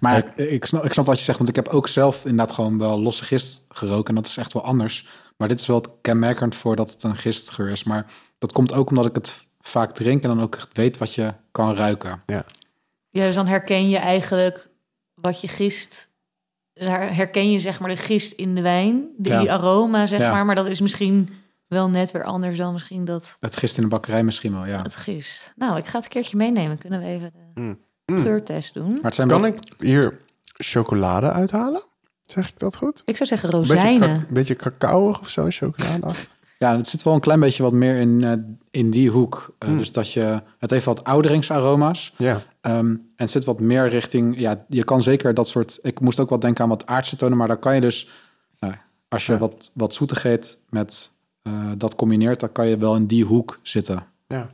Maar 0.00 0.16
ik, 0.18 0.34
ik, 0.34 0.64
snap, 0.64 0.84
ik 0.84 0.92
snap 0.92 1.06
wat 1.06 1.18
je 1.18 1.24
zegt, 1.24 1.38
want 1.38 1.50
ik 1.50 1.56
heb 1.56 1.68
ook 1.68 1.88
zelf 1.88 2.24
inderdaad 2.24 2.54
gewoon 2.54 2.78
wel 2.78 3.00
losse 3.00 3.24
gist 3.24 3.64
geroken. 3.68 4.08
En 4.08 4.14
dat 4.14 4.26
is 4.26 4.36
echt 4.36 4.52
wel 4.52 4.64
anders. 4.64 5.06
Maar 5.36 5.48
dit 5.48 5.60
is 5.60 5.66
wel 5.66 5.76
het 5.76 5.88
kenmerkend 6.00 6.54
voor 6.54 6.76
dat 6.76 6.90
het 6.90 7.02
een 7.02 7.16
gistgeur 7.16 7.70
is. 7.70 7.84
Maar 7.84 8.06
dat 8.38 8.52
komt 8.52 8.72
ook 8.72 8.88
omdat 8.88 9.06
ik 9.06 9.14
het 9.14 9.46
vaak 9.60 9.92
drink 9.92 10.22
en 10.22 10.28
dan 10.28 10.42
ook 10.42 10.54
echt 10.54 10.68
weet 10.72 10.98
wat 10.98 11.14
je 11.14 11.34
kan 11.50 11.74
ruiken. 11.74 12.22
Ja. 12.26 12.44
Ja, 13.10 13.24
dus 13.24 13.34
dan 13.34 13.46
herken 13.46 13.88
je 13.88 13.96
eigenlijk 13.96 14.68
wat 15.14 15.40
je 15.40 15.48
gist... 15.48 16.08
her- 16.74 17.14
Herken 17.14 17.50
je 17.50 17.58
zeg 17.58 17.80
maar 17.80 17.88
de 17.88 17.96
gist 17.96 18.32
in 18.32 18.54
de 18.54 18.60
wijn, 18.60 19.08
die 19.16 19.32
Ja. 19.32 19.46
aroma 19.46 20.06
zeg 20.06 20.18
Ja. 20.20 20.30
maar. 20.32 20.44
Maar 20.44 20.54
dat 20.54 20.66
is 20.66 20.80
misschien 20.80 21.28
wel 21.66 21.88
net 21.90 22.10
weer 22.10 22.24
anders 22.24 22.56
dan 22.58 22.72
misschien 22.72 23.04
dat 23.04 23.36
Het 23.40 23.56
gist 23.56 23.76
in 23.76 23.82
de 23.82 23.88
bakkerij 23.88 24.24
misschien 24.24 24.52
wel, 24.52 24.66
ja. 24.66 24.82
het 24.82 24.96
gist. 24.96 25.52
Nou, 25.56 25.76
ik 25.78 25.86
ga 25.86 25.96
het 25.96 26.04
een 26.04 26.10
keertje 26.10 26.36
meenemen. 26.36 26.78
Kunnen 26.78 27.00
we 27.00 27.06
even 27.06 27.32
de 27.54 27.60
Mm. 27.60 27.78
geurtest 28.22 28.74
doen? 28.74 28.92
Maar 28.92 29.02
het 29.02 29.14
zijn 29.14 29.28
Kan 29.28 29.40
wel- 29.40 29.50
ik 29.50 29.58
hier 29.78 30.20
chocolade 30.56 31.30
uithalen? 31.30 31.82
Zeg 32.26 32.48
ik 32.48 32.58
dat 32.58 32.76
goed? 32.76 33.02
Ik 33.04 33.16
zou 33.16 33.28
zeggen 33.28 33.52
Een 33.54 33.58
beetje, 33.60 33.74
rozijnen. 33.74 34.08
ka- 34.08 34.14
een 34.28 34.34
beetje 34.34 34.56
cacaoig 34.56 35.20
of 35.20 35.28
zo, 35.28 35.46
chocolade. 35.50 36.06
Ja, 36.58 36.76
het 36.76 36.88
zit 36.88 37.02
wel 37.02 37.14
een 37.14 37.20
klein 37.20 37.40
beetje 37.40 37.62
wat 37.62 37.72
meer 37.72 37.96
in, 37.96 38.24
eh, 38.24 38.32
in 38.70 38.90
die 38.90 39.10
hoek. 39.10 39.54
Hmm. 39.58 39.72
Uh, 39.72 39.78
Dus 39.78 39.92
dat 39.92 40.12
je, 40.12 40.42
het 40.58 40.70
heeft 40.70 40.84
wat 40.84 41.04
ouderingsaroma's. 41.04 42.14
Ja, 42.16 42.42
Ehm, 42.64 42.96
en 43.16 43.28
zit 43.28 43.44
wat 43.44 43.60
meer 43.60 43.88
richting, 43.88 44.38
ja, 44.38 44.64
je 44.68 44.84
kan 44.84 45.02
zeker 45.02 45.34
dat 45.34 45.48
soort, 45.48 45.78
ik 45.82 46.00
moest 46.00 46.20
ook 46.20 46.28
wat 46.28 46.40
denken 46.40 46.62
aan 46.62 46.68
wat 46.68 46.86
aardse 46.86 47.16
tonen, 47.16 47.38
maar 47.38 47.48
dan 47.48 47.58
kan 47.58 47.74
je 47.74 47.80
dus, 47.80 48.08
nou, 48.58 48.74
als 49.08 49.26
je 49.26 49.32
Ja. 49.32 49.38
wat, 49.38 49.70
wat 49.74 49.94
zoetigheid 49.94 50.58
met 50.68 51.10
eh, 51.42 51.70
dat 51.76 51.94
combineert, 51.94 52.40
dan 52.40 52.52
kan 52.52 52.66
je 52.66 52.78
wel 52.78 52.94
in 52.96 53.06
die 53.06 53.24
hoek 53.24 53.58
zitten. 53.62 54.06
ja. 54.26 54.50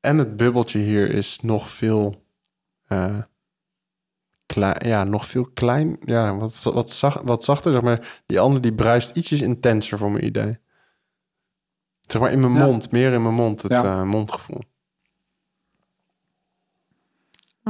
En 0.00 0.18
het 0.18 0.36
bubbeltje 0.36 0.78
hier 0.78 1.10
is 1.10 1.40
nog 1.40 1.70
veel... 1.70 2.24
eh, 2.86 3.18
klein, 4.46 4.86
ja, 4.86 5.04
nog 5.04 5.26
veel 5.26 5.44
klein. 5.54 5.96
Ja, 6.04 6.36
wat, 6.36 6.62
wat, 6.62 6.90
zacht, 6.90 7.20
wat 7.24 7.44
zachter, 7.44 7.72
zeg 7.72 7.82
maar. 7.82 8.20
Die 8.26 8.40
andere 8.40 8.60
die 8.60 8.74
bruist 8.74 9.16
ietsjes 9.16 9.40
intenser 9.40 9.98
voor 9.98 10.10
mijn 10.10 10.24
idee. 10.24 10.58
Zeg 12.00 12.20
maar 12.20 12.32
in 12.32 12.40
mijn 12.40 12.52
Ja. 12.52 12.64
mond, 12.64 12.90
meer 12.90 13.12
in 13.12 13.22
mijn 13.22 13.34
mond, 13.34 13.62
het 13.62 13.72
Ja. 13.72 13.82
eh, 13.84 14.02
mondgevoel. 14.02 14.60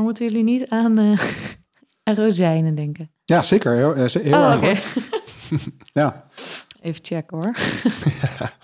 Maar 0.00 0.08
moeten 0.08 0.28
jullie 0.28 0.44
niet 0.44 0.68
aan, 0.68 0.98
eh, 0.98 1.20
aan 2.08 2.14
rozijnen 2.14 2.74
denken? 2.74 3.12
Ja, 3.24 3.42
zeker. 3.42 3.72
Heel, 3.74 3.94
eh, 3.94 4.14
heel 4.14 4.32
oh, 4.32 4.62
erg. 4.62 4.96
Ja. 5.92 6.28
Even 6.80 7.04
checken 7.04 7.36
hoor. 7.36 7.54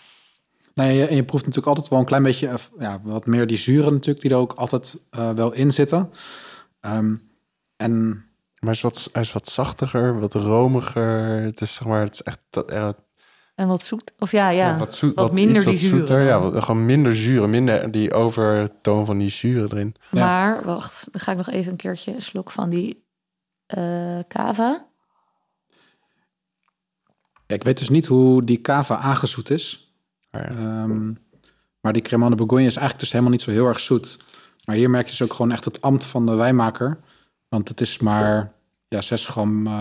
Nee, 0.75 1.07
en 1.07 1.17
je 1.17 1.25
proeft 1.25 1.45
natuurlijk 1.45 1.67
altijd 1.67 1.89
wel 1.89 1.99
een 1.99 2.05
klein 2.05 2.23
beetje, 2.23 2.55
ja, 2.79 3.01
wat 3.03 3.27
meer 3.27 3.47
die 3.47 3.57
zuren 3.57 3.93
natuurlijk, 3.93 4.21
die 4.21 4.31
er 4.31 4.37
ook 4.37 4.53
altijd 4.53 4.97
eh, 5.11 5.31
wel 5.31 5.53
in 5.53 5.73
zitten. 5.73 6.11
Ehm, 6.81 7.15
en 7.77 8.09
Maar 8.09 8.25
hij 8.59 8.73
is, 8.73 8.81
wat, 8.81 9.09
hij 9.13 9.23
is 9.23 9.33
wat 9.33 9.49
zachtiger, 9.49 10.21
wat 10.21 10.35
romiger. 10.35 11.43
Het 11.43 11.61
is 11.61 11.75
zeg 11.75 11.87
maar, 11.87 12.01
het 12.01 12.15
is 12.15 12.23
echt 12.23 12.39
dat, 12.51 12.71
er, 12.71 12.95
En 13.57 13.69
wat 13.69 13.83
zoet. 13.83 14.13
Of 14.19 14.31
ja, 14.31 14.49
ja. 14.49 14.79
wat, 14.79 14.95
zoet, 14.95 15.15
wat 15.15 15.33
minder 15.33 15.55
iets 15.57 15.65
die 15.65 15.73
wat 15.73 15.81
zuren 15.81 15.99
zoeter. 16.07 16.21
Ja, 16.23 16.41
wat- 16.41 16.65
gewoon 16.65 16.87
minder 16.87 17.17
zuren, 17.17 17.51
minder 17.51 17.91
die 17.91 18.13
overtoon 18.15 19.07
van 19.07 19.19
die 19.19 19.29
zuren 19.29 19.71
erin. 19.71 19.95
Ja. 20.11 20.25
Maar 20.25 20.65
wacht, 20.65 21.09
dan 21.13 21.21
ga 21.21 21.31
ik 21.31 21.37
nog 21.37 21.51
even 21.51 21.71
een 21.71 21.77
keertje 21.79 22.15
een 22.15 22.23
slok 22.23 22.51
van 22.51 22.71
die 22.71 23.05
eh 23.67 24.19
cava. 24.29 24.87
ja, 27.47 27.55
ik 27.55 27.63
weet 27.63 27.79
dus 27.79 27.89
niet 27.89 28.07
hoe 28.07 28.45
die 28.45 28.61
cava 28.61 28.97
aangezoet 28.97 29.51
is. 29.51 29.95
Maar 30.31 30.53
ja. 30.53 30.59
Ehm, 30.59 31.13
maar 31.81 31.93
die 31.93 32.03
Cremant 32.03 32.31
de 32.31 32.37
Bourgogne 32.37 32.65
is 32.67 32.77
eigenlijk 32.77 32.99
dus 33.01 33.11
helemaal 33.13 33.33
niet 33.33 33.43
zo 33.43 33.51
heel 33.51 33.67
erg 33.67 33.81
zoet. 33.81 34.19
Maar 34.65 34.77
hier 34.77 34.91
merk 34.91 35.05
je 35.05 35.11
dus 35.11 35.23
ook 35.23 35.33
gewoon 35.35 35.53
echt 35.53 35.65
het 35.65 35.81
ambt 35.81 36.05
van 36.05 36.27
de 36.27 36.35
wijnmaker. 36.35 36.99
Want 37.49 37.69
het 37.69 37.81
is 37.81 37.99
maar 37.99 38.53
ja, 38.89 39.01
6 39.01 39.27
gram, 39.27 39.67
eh, 39.67 39.73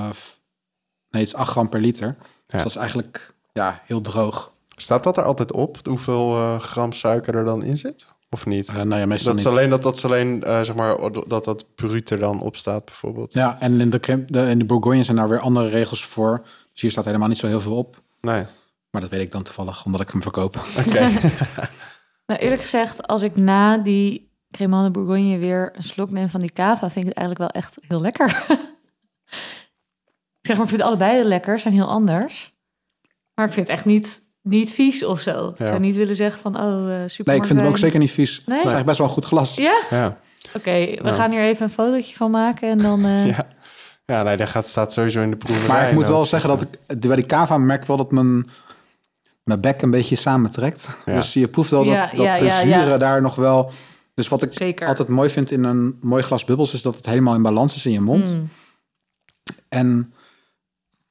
nee, 1.10 1.22
het 1.22 1.28
is 1.28 1.34
8 1.34 1.52
gram 1.52 1.70
per 1.70 1.80
liter. 1.82 2.16
Dus 2.46 2.58
dat 2.62 2.66
is 2.72 2.76
eigenlijk 2.76 3.34
ja, 3.60 3.82
heel 3.86 4.02
droog. 4.02 4.54
Staat 4.76 5.04
dat 5.04 5.18
er 5.18 5.24
altijd 5.24 5.52
op, 5.52 5.78
hoeveel 5.88 6.36
eh, 6.36 6.60
gram 6.60 6.92
suiker 6.92 7.36
er 7.36 7.46
dan 7.46 7.64
in 7.64 7.78
zit? 7.78 8.06
Of 8.30 8.46
niet? 8.46 8.68
Eh, 8.68 8.76
nou 8.76 9.00
ja, 9.00 9.06
meestal 9.06 9.32
dat 9.32 9.40
is 9.40 9.48
alleen 9.52 9.70
dat 9.70 9.84
dat 9.84 9.96
is 9.96 10.06
alleen, 10.06 10.44
eh, 10.44 10.62
zeg 10.62 10.76
maar, 10.76 10.98
dat 11.28 11.44
dat 11.44 11.66
bruut 11.76 12.10
er 12.10 12.20
dan 12.20 12.42
op 12.42 12.56
staat, 12.56 12.86
bijvoorbeeld. 12.86 13.34
Ja, 13.34 13.58
en 13.60 13.82
in 13.82 13.90
de, 13.90 14.26
de, 14.28 14.50
in 14.50 14.60
de 14.60 14.66
Bourgogne 14.66 15.04
zijn 15.04 15.18
daar 15.18 15.30
weer 15.30 15.40
andere 15.40 15.70
regels 15.70 16.06
voor. 16.06 16.42
Dus 16.72 16.82
hier 16.82 16.92
staat 16.92 17.06
helemaal 17.06 17.28
niet 17.28 17.38
zo 17.38 17.48
heel 17.48 17.62
veel 17.62 17.76
op. 17.76 18.02
Nee. 18.22 18.46
Maar 18.90 19.02
dat 19.02 19.10
weet 19.10 19.22
ik 19.22 19.32
dan 19.32 19.44
toevallig, 19.44 19.86
omdat 19.86 20.02
ik 20.02 20.10
hem 20.10 20.22
verkoop. 20.22 20.56
Oké. 20.86 21.10
Nou, 22.26 22.40
eerlijk 22.40 22.62
gezegd, 22.62 23.08
als 23.08 23.22
ik 23.22 23.36
na 23.36 23.78
die 23.78 24.32
Cremant 24.52 24.86
de 24.86 24.92
Bourgogne 24.92 25.38
weer 25.38 25.72
een 25.76 25.84
slok 25.84 26.10
neem 26.10 26.30
van 26.30 26.40
die 26.40 26.52
cava, 26.52 26.90
vind 26.90 27.06
ik 27.06 27.14
het 27.16 27.18
eigenlijk 27.18 27.52
wel 27.52 27.62
echt 27.62 27.78
heel 27.82 28.02
lekker. 28.02 28.46
ik 30.42 30.42
zeg 30.48 30.56
maar, 30.56 30.66
ik 30.66 30.72
vind 30.72 30.82
allebei 30.82 31.24
lekker, 31.24 31.60
zijn 31.60 31.74
heel 31.74 31.88
anders. 31.88 32.55
Maar 33.36 33.46
ik 33.46 33.54
vind 33.54 33.68
het 33.68 33.76
echt 33.78 33.86
niet, 33.86 34.22
niet 34.42 34.72
vies 34.72 35.04
of 35.06 35.20
zo. 35.20 35.48
Ik 35.50 35.56
zou 35.68 35.80
niet 35.80 35.96
willen 35.96 36.16
zeggen 36.16 36.42
van, 36.42 36.58
oh, 36.60 36.94
eh 37.04 37.10
super. 37.10 37.32
Nee, 37.34 37.42
ik 37.42 37.48
vind 37.48 37.60
hem 37.60 37.68
ook 37.68 37.78
zeker 37.78 38.00
niet 38.00 38.12
vies. 38.12 38.30
Nee? 38.30 38.40
Het 38.58 38.66
is 38.66 38.72
eigenlijk 38.72 38.86
best 38.86 38.98
wel 38.98 39.08
een 39.08 39.14
goed 39.14 39.26
glas. 39.26 39.56
Ja? 39.56 39.82
Ja, 39.90 40.18
Oké, 40.54 40.72
we 41.02 41.14
gaan 41.14 41.32
hier 41.32 41.42
even 41.42 41.64
een 41.66 41.72
fotootje 41.72 42.16
van 42.16 42.32
maken 42.32 42.70
en 42.70 42.78
dan... 42.78 43.06
eh, 43.06 43.28
ja. 43.38 43.48
ja 44.06 44.24
nee, 44.24 44.38
dat 44.38 44.50
gaat, 44.50 44.68
staat 44.68 44.94
sowieso 44.94 45.22
in 45.22 45.30
de 45.30 45.36
proeverij. 45.38 45.68
Maar 45.78 45.88
ik 45.88 45.94
moet 45.94 46.08
wel 46.08 46.22
zeggen 46.22 46.50
dat 46.50 46.62
ik 46.62 47.00
bij 47.08 47.16
die 47.16 47.26
cava 47.26 47.58
merk 47.58 47.86
wel 47.86 47.98
dat 47.98 48.12
mijn, 48.12 48.48
mijn 49.44 49.62
bek 49.62 49.82
een 49.82 49.92
beetje 49.92 50.16
samentrekt. 50.16 50.90
Ja. 51.06 51.16
Dus 51.16 51.34
je 51.34 51.48
proeft 51.48 51.72
wel 51.72 51.84
dat, 51.84 51.94
Ja, 51.94 52.08
dat 52.08 52.20
ja, 52.26 52.38
de 52.38 52.46
ja, 52.46 52.62
zuren 52.62 52.88
ja. 52.88 52.98
daar 52.98 53.22
nog 53.22 53.36
wel... 53.36 53.72
Dus 54.14 54.28
wat 54.28 54.44
ik 54.44 54.54
Zeker. 54.54 54.88
altijd 54.88 55.08
mooi 55.08 55.30
vind 55.30 55.52
in 55.52 55.64
een 55.64 55.98
mooi 56.02 56.24
glas 56.24 56.44
bubbels... 56.46 56.74
is 56.74 56.82
dat 56.82 56.96
het 56.96 57.06
helemaal 57.06 57.36
in 57.36 57.42
balans 57.42 57.76
is 57.76 57.86
in 57.86 57.92
je 57.92 58.02
mond. 58.02 58.34
mm, 58.34 58.50
En 59.70 60.14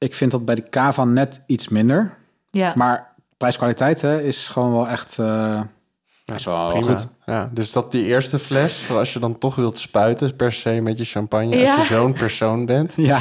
ik 0.05 0.13
vind 0.13 0.31
dat 0.31 0.45
bij 0.45 0.55
de 0.55 0.69
cava 0.69 1.03
net 1.03 1.41
iets 1.45 1.67
minder. 1.69 2.17
ja. 2.51 2.73
Maar 2.75 3.13
prijs-kwaliteit 3.37 4.01
hè, 4.01 4.21
is 4.21 4.47
gewoon 4.47 4.71
wel 4.71 4.87
echt... 4.87 5.19
eh 5.19 5.59
is 6.35 6.45
wel 6.45 6.67
Prima. 6.67 6.85
goed. 6.91 7.07
Ja, 7.25 7.49
dus 7.53 7.71
dat 7.71 7.91
die 7.91 8.05
eerste 8.05 8.39
fles, 8.39 8.77
voor 8.77 8.97
als 8.97 9.13
je 9.13 9.19
dan 9.19 9.37
toch 9.37 9.55
wilt 9.55 9.77
spuiten, 9.77 10.35
per 10.35 10.51
se 10.53 10.79
met 10.81 10.97
je 10.97 11.05
champagne. 11.05 11.57
Ja. 11.57 11.75
Als 11.75 11.87
je 11.87 11.93
zo'n 11.93 12.13
persoon 12.13 12.65
bent, 12.65 12.93
Ja, 13.11 13.19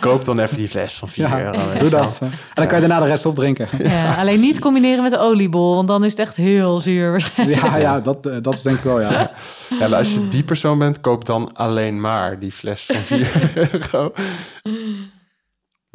koop 0.00 0.24
dan 0.24 0.38
even 0.38 0.56
die 0.56 0.68
fles 0.68 0.94
van 0.94 1.08
4 1.08 1.28
ja 1.28 1.40
euro. 1.40 1.58
doe 1.78 1.88
dat. 1.88 2.18
En 2.20 2.30
dan 2.54 2.66
kan 2.66 2.80
je 2.80 2.88
daarna 2.88 3.04
de 3.04 3.10
rest 3.10 3.26
opdrinken. 3.26 3.68
ja, 3.88 4.14
alleen 4.14 4.40
niet 4.40 4.58
combineren 4.58 5.02
met 5.02 5.12
de 5.12 5.18
oliebol, 5.18 5.74
want 5.74 5.88
dan 5.88 6.04
is 6.04 6.10
het 6.10 6.20
echt 6.20 6.36
heel 6.36 6.78
zuur 6.78 7.10
waarschijnlijk. 7.10 7.60
Ja, 7.62 7.76
ja 7.76 8.00
dat, 8.00 8.26
eh, 8.26 8.36
dat 8.42 8.52
is 8.54 8.62
denk 8.62 8.76
ik 8.78 8.84
wel, 8.84 9.00
ja. 9.00 9.30
Ja, 9.80 9.86
als 9.86 10.12
je 10.12 10.28
die 10.28 10.42
persoon 10.44 10.78
bent, 10.78 11.00
koop 11.00 11.24
dan 11.24 11.52
alleen 11.54 12.00
maar 12.00 12.38
die 12.38 12.52
fles 12.52 12.86
van 12.86 12.96
4 13.02 13.50
euro. 13.54 14.12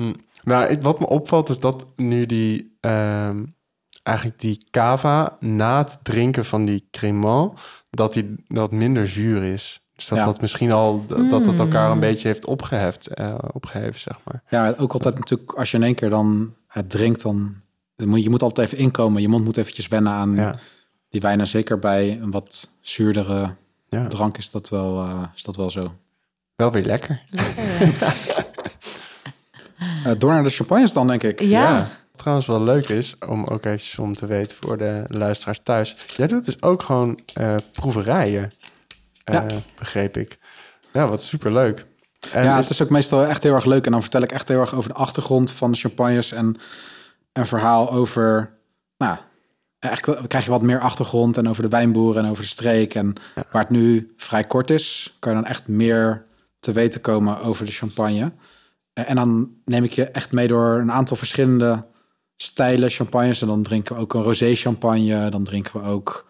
Hm. 0.01 0.13
Nou, 0.44 0.66
ik- 0.68 0.82
wat 0.82 1.00
me 1.00 1.08
opvalt 1.08 1.50
is 1.50 1.60
dat 1.60 1.86
nu 1.96 2.25
die... 2.25 2.77
ehm, 2.80 3.44
eigenlijk 4.04 4.39
die 4.39 4.68
cava 4.72 5.38
na 5.39 5.77
het 5.77 5.98
drinken 6.04 6.46
van 6.46 6.66
die 6.66 6.88
cremant... 6.92 7.60
dat 7.89 8.13
die 8.13 8.36
dat 8.48 8.72
minder 8.72 9.08
zuur 9.08 9.44
is. 9.44 9.82
Dus 9.96 10.08
dat 10.08 10.18
Ja. 10.18 10.25
dat 10.25 10.42
misschien 10.42 10.72
al... 10.72 11.06
dat 11.06 11.30
dat 11.30 11.46
het 11.46 11.60
elkaar 11.60 11.88
Mm. 11.88 11.94
een 11.94 12.00
beetje 12.00 12.27
heeft 12.27 12.46
opgeheft, 12.46 13.08
eh, 13.08 13.36
opgeheven, 13.54 14.00
zeg 14.00 14.18
maar. 14.24 14.44
Ja, 14.50 14.74
ook 14.77 14.94
altijd 14.94 15.18
natuurlijk, 15.18 15.51
als 15.51 15.72
je 15.72 15.77
in 15.77 15.84
één 15.84 15.96
keer 15.96 16.10
dan 16.10 16.54
het 16.68 16.89
drinkt, 16.89 17.22
dan 17.22 17.56
dan 17.96 18.08
moet 18.08 18.24
je 18.24 18.30
moet 18.30 18.42
altijd 18.44 18.68
even 18.68 18.84
inkomen. 18.84 19.22
Je 19.22 19.27
mond 19.27 19.44
moet 19.44 19.58
eventjes 19.58 19.88
wennen 19.88 20.12
aan 20.12 20.36
Ja, 20.36 20.56
die 21.10 21.22
wijn. 21.22 21.39
En 21.39 21.48
zeker 21.48 21.80
bij 21.80 22.20
een 22.22 22.32
wat 22.32 22.70
zuurdere 22.82 23.56
ja. 23.89 24.08
drank 24.08 24.38
is 24.38 24.51
dat 24.51 24.70
wel, 24.70 25.01
eh, 25.04 25.24
is 25.36 25.44
dat 25.44 25.56
wel 25.56 25.72
zo. 25.72 25.92
wel 26.56 26.72
weer 26.72 26.84
lekker. 26.86 27.24
Eh, 30.06 30.12
door 30.18 30.32
naar 30.34 30.44
de 30.44 30.50
champagnes 30.50 30.94
dan, 30.94 31.08
denk 31.08 31.24
ik. 31.24 31.42
Ja. 31.42 31.77
Wat 31.80 31.89
trouwens 32.16 32.48
wel 32.48 32.63
leuk 32.63 32.89
is, 32.89 33.16
om 33.27 33.44
ook 33.46 33.66
even 33.66 34.04
om 34.04 34.13
te 34.16 34.25
weten 34.25 34.58
voor 34.60 34.77
de 34.77 35.04
luisteraars 35.08 35.60
thuis. 35.63 35.96
Jij 36.16 36.27
doet 36.27 36.46
dus 36.46 36.62
ook 36.62 36.84
gewoon 36.84 37.20
eh, 37.34 37.56
proeverijen, 37.74 38.51
eh, 39.24 39.34
Ja. 39.36 39.46
begreep 39.80 40.18
ik. 40.18 40.38
Ja, 40.94 41.08
wat 41.08 41.24
superleuk. 41.24 41.86
En 42.32 42.44
ja, 42.44 42.54
is- 42.58 42.62
het 42.62 42.70
is 42.70 42.82
ook 42.82 42.89
meestal 42.89 43.25
echt 43.25 43.44
heel 43.44 43.54
erg 43.56 43.66
leuk. 43.66 43.86
En 43.86 43.92
dan 43.92 44.01
vertel 44.01 44.22
ik 44.22 44.32
echt 44.32 44.48
heel 44.48 44.60
erg 44.60 44.74
over 44.75 44.89
de 44.89 44.96
achtergrond 44.96 45.51
van 45.51 45.72
de 45.72 45.77
champagnes. 45.77 46.32
En 46.32 46.56
een 47.34 47.46
verhaal 47.46 47.92
over, 47.92 48.54
nou, 48.98 49.18
eigenlijk 49.80 50.27
krijg 50.30 50.46
je 50.46 50.51
wat 50.51 50.62
meer 50.62 50.80
achtergrond. 50.80 51.38
En 51.38 51.50
over 51.50 51.63
de 51.63 51.70
wijnboeren 51.70 52.24
en 52.24 52.30
over 52.30 52.44
de 52.44 52.50
streek. 52.50 52.96
En 52.96 53.13
waar 53.51 53.62
het 53.62 53.70
nu 53.72 54.13
vrij 54.18 54.44
kort 54.44 54.70
is, 54.70 55.16
kan 55.20 55.32
je 55.36 55.42
dan 55.42 55.48
echt 55.50 55.68
meer 55.68 56.25
te 56.60 56.72
weten 56.72 57.01
komen 57.01 57.42
over 57.42 57.66
de 57.66 57.72
champagne. 57.72 58.32
En 59.06 59.16
dan 59.16 59.51
neem 59.66 59.84
ik 59.84 59.92
je 59.92 60.06
echt 60.06 60.32
mee 60.32 60.48
door 60.48 60.80
een 60.80 60.92
aantal 60.92 61.18
verschillende 61.18 61.86
stijlen 62.36 62.89
champagnes. 62.89 63.42
En 63.42 63.48
dan 63.48 63.63
drinken 63.63 63.96
we 63.96 64.01
ook 64.01 64.13
een 64.13 64.22
rosé 64.22 64.56
champagne. 64.56 65.30
Dan 65.30 65.44
drinken 65.44 65.82
we 65.82 65.88
ook 65.88 66.27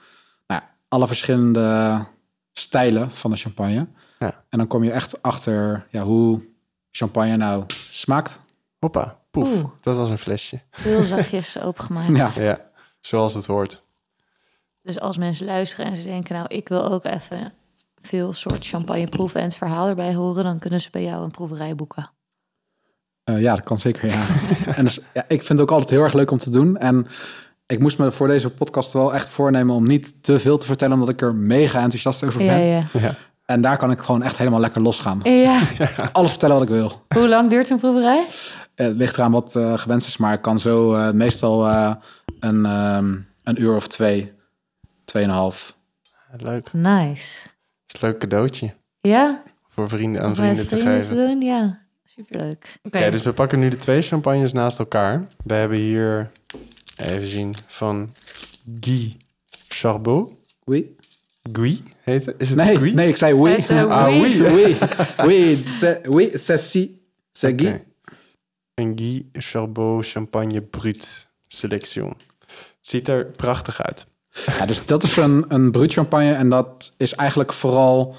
nou, 0.47 0.61
ja, 0.61 0.69
alle 0.87 1.07
verschillende 1.07 2.05
stijlen 2.53 3.11
van 3.11 3.31
de 3.31 3.37
champagne. 3.37 3.87
Ja. 4.19 4.43
En 4.49 4.57
dan 4.57 4.67
kom 4.67 4.83
je 4.83 4.91
echt 4.91 5.21
achter 5.21 5.87
ja, 5.89 6.03
hoe 6.03 6.41
champagne 6.91 7.37
nou 7.37 7.63
smaakt. 7.91 8.39
hoppa, 8.79 9.19
poef, 9.31 9.53
Oeh. 9.53 9.65
dat 9.81 9.97
was 9.97 10.09
een 10.09 10.17
flesje. 10.17 10.61
Heel 10.69 11.03
zachtjes 11.15 11.59
opengemaakt. 11.59 12.35
Ja. 12.35 12.43
Ja, 12.43 12.69
zoals 12.99 13.33
het 13.33 13.45
hoort. 13.45 13.85
Dus 14.81 14.99
als 14.99 15.17
mensen 15.17 15.45
luisteren 15.45 15.85
en 15.85 15.97
ze 15.97 16.03
denken, 16.03 16.35
nou, 16.35 16.47
ik 16.47 16.67
wil 16.67 16.91
ook 16.91 17.05
even 17.05 17.53
veel 18.01 18.33
soort 18.33 18.67
champagne 18.67 19.07
proeven 19.07 19.39
en 19.39 19.45
het 19.45 19.55
verhaal 19.55 19.87
erbij 19.87 20.13
horen, 20.13 20.43
dan 20.43 20.59
kunnen 20.59 20.81
ze 20.81 20.89
bij 20.91 21.03
jou 21.03 21.23
een 21.23 21.31
proeverij 21.31 21.75
boeken. 21.75 22.09
Eh, 23.27 23.41
ja, 23.41 23.55
dat 23.55 23.63
kan 23.63 23.79
zeker, 23.79 24.09
ja. 24.09 24.23
en 24.75 24.83
dus, 24.85 24.99
ja, 25.13 25.21
ik 25.27 25.37
vind 25.43 25.49
het 25.49 25.61
ook 25.61 25.71
altijd 25.71 25.89
heel 25.89 26.03
erg 26.03 26.13
leuk 26.13 26.31
om 26.31 26.37
te 26.37 26.49
doen. 26.49 26.77
En 26.77 27.07
ik 27.65 27.79
moest 27.79 27.97
me 27.97 28.11
voor 28.11 28.27
deze 28.27 28.49
podcast 28.49 28.93
wel 28.93 29.13
echt 29.13 29.29
voornemen 29.29 29.75
om 29.75 29.87
niet 29.87 30.13
te 30.23 30.39
veel 30.39 30.57
te 30.57 30.65
vertellen, 30.65 30.93
omdat 30.93 31.09
ik 31.09 31.21
er 31.21 31.35
mega 31.35 31.81
enthousiast 31.81 32.23
over 32.23 32.37
ben. 32.45 32.59
ja. 32.65 32.83
Ja. 32.93 33.15
En 33.45 33.61
daar 33.61 33.77
kan 33.77 33.91
ik 33.91 33.99
gewoon 33.99 34.23
echt 34.23 34.37
helemaal 34.37 34.59
lekker 34.59 34.81
losgaan. 34.81 35.19
ja. 35.23 35.61
Alles 36.11 36.29
vertellen 36.29 36.55
wat 36.59 36.69
ik 36.69 36.73
wil. 36.75 37.01
Hoe 37.15 37.27
lang 37.27 37.49
duurt 37.49 37.69
een 37.69 37.79
proeverij? 37.79 38.25
Eh, 38.75 38.85
Het 38.87 38.95
ligt 38.95 39.17
eraan 39.17 39.31
wat 39.31 39.55
eh, 39.55 39.77
gewenst 39.77 40.07
is, 40.07 40.17
maar 40.17 40.33
ik 40.33 40.41
kan 40.41 40.59
zo 40.59 40.93
eh, 40.93 41.11
meestal 41.11 41.67
eh, 41.67 41.91
een, 42.39 42.65
ehm, 42.65 43.15
een 43.43 43.61
uur 43.61 43.75
of 43.75 43.87
twee, 43.87 44.33
tweeënhalf. 45.05 45.75
Leuk. 46.37 46.73
Nice. 46.73 47.47
is 47.87 47.93
een 47.93 47.99
leuk 48.07 48.19
cadeautje 48.19 48.73
Ja? 49.01 49.41
voor 49.69 49.89
vrienden 49.89 50.21
aan 50.23 50.35
vrienden 50.35 50.67
te 50.67 50.77
vrienden 50.77 50.93
geven. 50.99 51.15
te 51.15 51.25
doen? 51.27 51.41
Ja, 51.41 51.79
superleuk. 52.17 52.73
Oké, 52.83 53.11
dus 53.11 53.23
we 53.23 53.33
pakken 53.33 53.59
nu 53.59 53.69
de 53.69 53.75
twee 53.75 54.01
champagnes 54.01 54.51
naast 54.53 54.79
elkaar. 54.79 55.27
We 55.43 55.53
hebben 55.53 55.77
hier, 55.77 56.31
even 56.97 57.27
zien, 57.27 57.53
van 57.67 58.09
Guy 58.79 59.15
Charbot. 59.67 60.33
Oui? 60.63 60.95
Guy 61.51 61.81
heet 62.01 62.25
het? 62.25 62.35
Is 62.41 62.49
het 62.49 62.57
Nee, 62.57 62.77
Guy? 62.77 62.93
nee, 62.93 63.07
ik 63.07 63.17
zei 63.17 63.33
oui. 63.33 63.51
Hij 63.51 63.61
zei 63.61 63.87
Ah, 63.87 64.07
oui. 64.07 64.41
oui. 64.41 64.47
oui, 64.51 64.77
oui, 65.25 65.63
c'est, 65.65 66.07
oui, 66.07 66.29
c'est 66.33 66.59
si, 66.69 67.01
c'est 67.31 67.61
Guy. 67.61 67.83
Een 68.73 68.93
Guy 68.97 69.25
Charbot 69.33 70.03
Champagne 70.05 70.61
Brut 70.61 71.27
Selection. 71.47 72.07
Het 72.47 72.87
ziet 72.87 73.07
er 73.07 73.25
prachtig 73.25 73.81
uit. 73.81 74.05
Ja, 74.45 74.65
dus 74.65 74.85
dat 74.85 75.03
is 75.03 75.15
een, 75.15 75.45
een 75.47 75.71
brut 75.71 75.93
champagne 75.93 76.33
en 76.33 76.49
dat 76.49 76.93
is 76.97 77.13
eigenlijk 77.15 77.53
vooral 77.53 78.15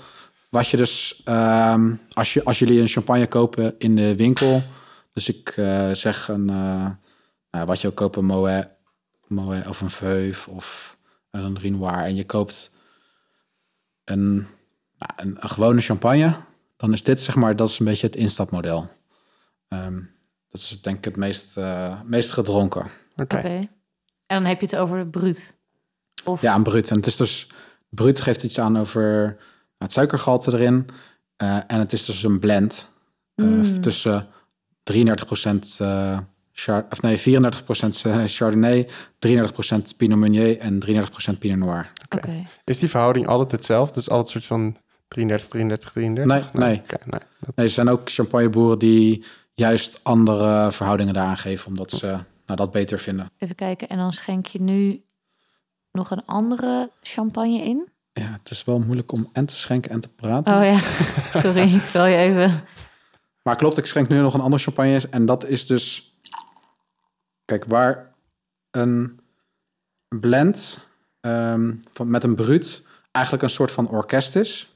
wat 0.49 0.69
je 0.69 0.77
dus, 0.77 1.21
ehm, 1.25 1.95
als, 2.13 2.33
je, 2.33 2.45
als 2.45 2.59
jullie 2.59 2.81
een 2.81 2.89
champagne 2.89 3.27
kopen 3.27 3.75
in 3.79 3.97
de 3.97 4.17
winkel. 4.17 4.63
Dus 5.13 5.29
ik 5.29 5.49
eh, 5.49 5.93
zeg 5.93 6.29
een, 6.29 6.49
eh, 6.51 6.91
nou, 7.51 7.67
wat 7.67 7.81
je 7.81 7.89
ook 7.89 7.95
koopt, 7.95 8.17
een 8.17 8.25
Moet, 8.25 8.69
Moet 9.27 9.69
of 9.69 9.81
een 9.81 9.91
Veuve 9.91 10.51
of 10.51 10.97
een 11.31 11.59
Renoir. 11.59 12.05
En 12.05 12.15
je 12.15 12.27
koopt 12.27 12.75
een, 14.05 14.35
nou, 14.99 15.13
een, 15.17 15.37
een 15.41 15.51
gewone 15.51 15.81
champagne. 15.81 16.35
Dan 16.77 16.93
is 16.93 17.03
dit 17.03 17.21
zeg 17.21 17.35
maar, 17.35 17.57
dat 17.57 17.69
is 17.69 17.79
een 17.79 17.87
beetje 17.87 18.07
het 18.07 18.17
instapmodel. 18.17 18.91
Ehm, 19.69 20.01
dat 20.49 20.61
is 20.61 20.81
denk 20.83 20.97
ik 20.97 21.05
het 21.05 21.17
meest, 21.17 21.57
eh, 21.57 22.01
meest 22.05 22.33
gedronken. 22.33 22.91
Oké. 23.17 23.37
En 23.37 23.69
dan 24.27 24.45
heb 24.45 24.61
je 24.61 24.67
het 24.67 24.77
over 24.77 25.07
bruut. 25.07 25.55
Of, 26.25 26.41
Ja, 26.41 26.55
een 26.55 26.63
bruut. 26.63 26.91
En 26.91 26.97
het 26.97 27.07
is 27.07 27.17
dus... 27.17 27.47
Bruut 27.89 28.21
geeft 28.21 28.43
iets 28.43 28.61
aan 28.61 28.79
over 28.79 29.37
het 29.79 29.93
suikergehalte 29.93 30.53
erin. 30.53 30.87
Eh, 31.37 31.57
en 31.67 31.79
het 31.79 31.93
is 31.93 32.05
dus 32.05 32.23
een 32.23 32.39
blend 32.39 32.89
eh, 33.35 33.45
Mm. 33.47 33.81
tussen 33.81 34.27
33% 34.83 35.77
eh 35.81 36.19
char 36.53 36.87
of 36.91 37.03
nee, 37.03 37.19
34% 37.19 38.07
eh, 38.07 38.23
Chardonnay, 38.27 38.89
33% 39.19 39.97
Pinot 39.97 40.19
Meunier 40.19 40.59
en 40.59 40.79
33% 40.87 41.39
Pinot 41.39 41.59
Noir. 41.59 41.91
Oké. 42.17 42.45
Is 42.65 42.79
die 42.79 42.89
verhouding 42.89 43.27
altijd 43.27 43.51
hetzelfde? 43.51 43.95
Dus 43.95 44.11
altijd 44.11 44.35
een 44.35 44.43
soort 44.43 44.61
van 44.61 44.77
33, 45.09 45.49
33, 45.49 45.93
33? 45.93 46.53
Nee, 46.53 46.67
nee. 46.69 46.77
Nee. 46.77 47.21
Dat 47.41 47.57
Nee, 47.57 47.67
er 47.67 47.73
zijn 47.73 47.89
ook 47.89 48.11
champagneboeren 48.11 48.79
die 48.79 49.25
juist 49.55 50.01
andere 50.03 50.73
verhoudingen 50.73 51.15
daaraan 51.15 51.39
geven, 51.39 51.67
omdat 51.69 51.91
ze 51.91 52.07
nou, 52.07 52.25
dat 52.59 52.73
beter 52.73 52.99
vinden. 52.99 53.31
Even 53.39 53.55
kijken. 53.55 53.89
En 53.89 53.97
dan 53.99 54.13
schenk 54.13 54.47
je 54.47 54.61
nu 54.61 55.03
nog 55.93 56.11
een 56.11 56.25
andere 56.27 56.91
champagne 57.03 57.63
in. 57.63 57.89
Ja, 58.19 58.39
het 58.43 58.51
is 58.51 58.65
wel 58.65 58.79
moeilijk 58.79 59.13
om 59.13 59.31
en 59.33 59.47
te 59.47 59.57
schenken 59.57 59.91
en 59.91 60.01
te 60.01 60.09
praten. 60.09 60.55
Oh 60.55 60.65
ja, 60.65 60.79
sorry. 61.43 61.75
Ik 61.75 61.83
wil 61.93 62.05
je 62.05 62.17
even... 62.17 62.53
Maar 63.43 63.57
klopt, 63.57 63.77
ik 63.77 63.87
schenk 63.87 64.09
nu 64.09 64.21
nog 64.21 64.35
een 64.35 64.41
ander 64.41 64.61
champagne. 64.61 65.01
En 65.11 65.27
dat 65.27 65.47
is 65.47 65.67
dus... 65.67 66.17
Kijk, 67.45 67.65
waar 67.65 68.15
een 68.71 69.21
blend 70.09 70.79
ehm, 71.21 71.75
van, 71.93 72.11
met 72.11 72.25
een 72.25 72.35
bruut 72.35 72.87
eigenlijk 73.13 73.45
een 73.45 73.51
soort 73.51 73.73
van 73.73 73.89
orkest 73.89 74.37
is. 74.37 74.75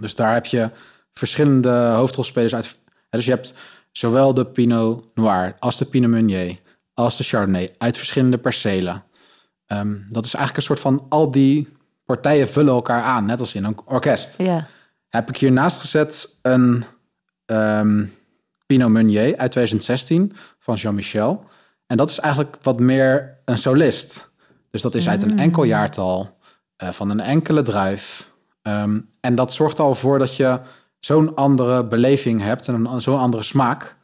Dus 0.00 0.14
daar 0.14 0.32
heb 0.34 0.46
je 0.46 0.70
verschillende 1.12 1.70
hoofdrolspelers 1.70 2.54
uit. 2.54 2.78
Dus 3.10 3.24
je 3.24 3.30
hebt 3.30 3.54
zowel 3.92 4.34
de 4.34 4.46
Pinot 4.46 5.04
Noir 5.14 5.54
als 5.58 5.78
de 5.78 5.84
Pinot 5.84 6.10
Meunier... 6.10 6.58
als 6.94 7.16
de 7.16 7.24
Chardonnay 7.24 7.74
uit 7.78 7.96
verschillende 7.96 8.38
percelen. 8.38 9.04
Ehm, 9.66 9.96
dat 10.08 10.24
is 10.24 10.34
eigenlijk 10.34 10.56
een 10.56 10.76
soort 10.76 10.80
van 10.80 11.06
al 11.08 11.30
die 11.30 11.77
partijen 12.08 12.48
vullen 12.48 12.72
elkaar 12.74 13.02
aan, 13.02 13.26
net 13.26 13.40
als 13.40 13.54
in 13.54 13.64
een 13.64 13.76
orkest. 13.84 14.34
Ja. 14.38 14.66
Heb 15.08 15.28
ik 15.28 15.36
hiernaast 15.36 15.78
gezet 15.78 16.38
een 16.42 16.84
ehm 17.44 18.04
Pinot 18.66 18.90
Meunier 18.90 19.36
uit 19.36 19.50
2016 19.50 20.32
van 20.58 20.74
Jean-Michel. 20.74 21.44
En 21.86 21.96
dat 21.96 22.10
is 22.10 22.18
eigenlijk 22.20 22.56
wat 22.62 22.80
meer 22.80 23.38
een 23.44 23.58
solist. 23.58 24.30
Dus 24.70 24.82
dat 24.82 24.94
is 24.94 25.08
uit 25.08 25.22
een 25.22 25.38
enkel 25.38 25.64
jaartal, 25.64 26.36
eh, 26.76 26.90
van 26.92 27.10
een 27.10 27.20
enkele 27.20 27.62
druif. 27.62 28.30
Ehm, 28.62 29.00
en 29.20 29.34
dat 29.34 29.52
zorgt 29.52 29.80
al 29.80 29.94
voor 29.94 30.18
dat 30.18 30.36
je 30.36 30.60
zo'n 30.98 31.34
andere 31.34 31.84
beleving 31.84 32.40
hebt 32.42 32.68
en 32.68 32.74
een, 32.86 33.00
zo'n 33.00 33.18
andere 33.18 33.42
smaak. 33.42 33.96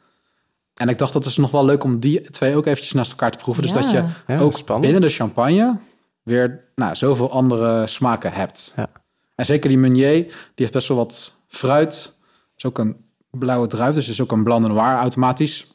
En 0.75 0.89
ik 0.89 0.97
dacht 0.97 1.13
dat 1.13 1.25
is 1.25 1.37
nog 1.37 1.51
wel 1.51 1.65
leuk 1.65 1.83
om 1.83 1.99
die 1.99 2.21
twee 2.21 2.55
ook 2.57 2.65
eventjes 2.65 2.93
naast 2.93 3.11
elkaar 3.11 3.31
te 3.31 3.37
proeven. 3.37 3.63
Dus 3.63 3.73
Ja. 3.73 3.81
dat 3.81 3.91
je 3.91 4.03
Ja, 4.27 4.39
ook 4.39 4.57
spannend. 4.57 4.85
binnen 4.91 5.09
de 5.09 5.15
champagne 5.15 5.77
weer 6.25 6.63
nou, 6.75 6.95
zoveel 6.95 7.31
andere 7.31 7.87
smaken 7.87 8.31
hebt. 8.33 8.73
Ja. 8.75 8.87
En 9.35 9.45
zeker 9.45 9.69
die 9.69 9.77
Meunier, 9.77 10.23
die 10.23 10.33
heeft 10.55 10.71
best 10.71 10.87
wel 10.87 10.97
wat 10.97 11.33
fruit. 11.47 12.17
is 12.57 12.65
ook 12.65 12.77
een 12.77 13.05
blauwe 13.31 13.67
druif, 13.67 13.93
dus 13.93 14.07
is 14.09 14.21
ook 14.21 14.31
een 14.31 14.43
blanc 14.43 14.61
de 14.61 14.67
noir 14.67 14.95
automatisch. 14.95 15.67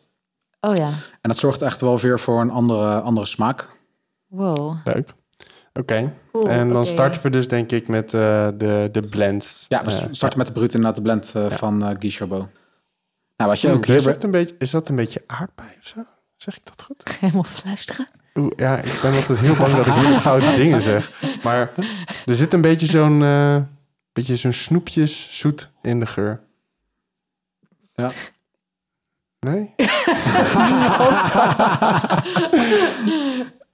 Oh 0.61 0.77
ja. 0.77 0.87
En 1.21 1.29
dat 1.31 1.37
zorgt 1.37 1.63
echt 1.63 1.81
wel 1.81 1.99
weer 1.99 2.19
voor 2.19 2.41
een 2.41 2.51
andere, 2.51 3.01
andere 3.01 3.27
smaak. 3.27 3.69
Wow. 4.27 4.77
Leuk. 4.85 5.09
Oké. 5.73 6.13
Cool, 6.33 6.47
en 6.49 6.69
dan 6.73 6.87
starten 6.87 7.23
we 7.23 7.31
dus 7.31 7.49
denk 7.49 7.73
ik 7.73 7.89
met 7.89 8.15
eh, 8.15 8.49
de, 8.57 8.89
de 8.93 9.03
blends. 9.03 9.65
Ja, 9.69 9.85
we 9.85 9.91
Eh, 9.91 10.05
starten 10.11 10.39
met 10.39 10.47
de 10.47 10.53
brut 10.53 10.75
inderdaad, 10.75 10.97
de 10.97 11.03
blend 11.03 11.33
eh, 11.35 11.51
van 11.51 11.97
Guy 11.99 12.11
Chabot. 12.11 12.47
Nou, 13.37 13.51
wat 13.51 13.61
je 13.61 13.73
ook 13.73 13.87
is, 13.87 14.03
dat 14.05 14.23
een 14.25 14.31
beetje, 14.31 14.55
is 14.59 14.71
dat 14.71 14.89
een 14.89 14.97
beetje 14.97 15.23
aardbei 15.27 15.69
of 15.79 15.87
zo? 15.87 16.01
Zeg 16.37 16.57
ik 16.57 16.65
dat 16.65 16.83
goed? 16.83 17.03
Helemaal 17.21 17.45
fluisteren. 17.45 18.07
Oeh, 18.35 18.53
ja, 18.57 18.77
ik 18.77 18.99
ben 19.03 19.13
altijd 19.15 19.39
heel 19.41 19.55
bang 19.55 19.75
dat 19.77 19.87
ik 19.87 19.93
hele 19.93 20.21
foute 20.31 20.55
dingen 20.57 20.81
zeg. 20.81 21.13
Maar 21.43 21.71
er 22.27 22.35
zit 22.35 22.53
een 22.53 22.61
beetje 22.61 22.87
zo'n 22.87 23.23
eh, 23.23 23.57
beetje 24.13 24.37
zo'n 24.37 24.53
snoepjes 24.53 25.29
zoet 25.39 25.71
in 25.83 26.01
de 26.01 26.07
geur. 26.07 26.41
Ja. 27.95 28.11
Nee? 29.41 29.75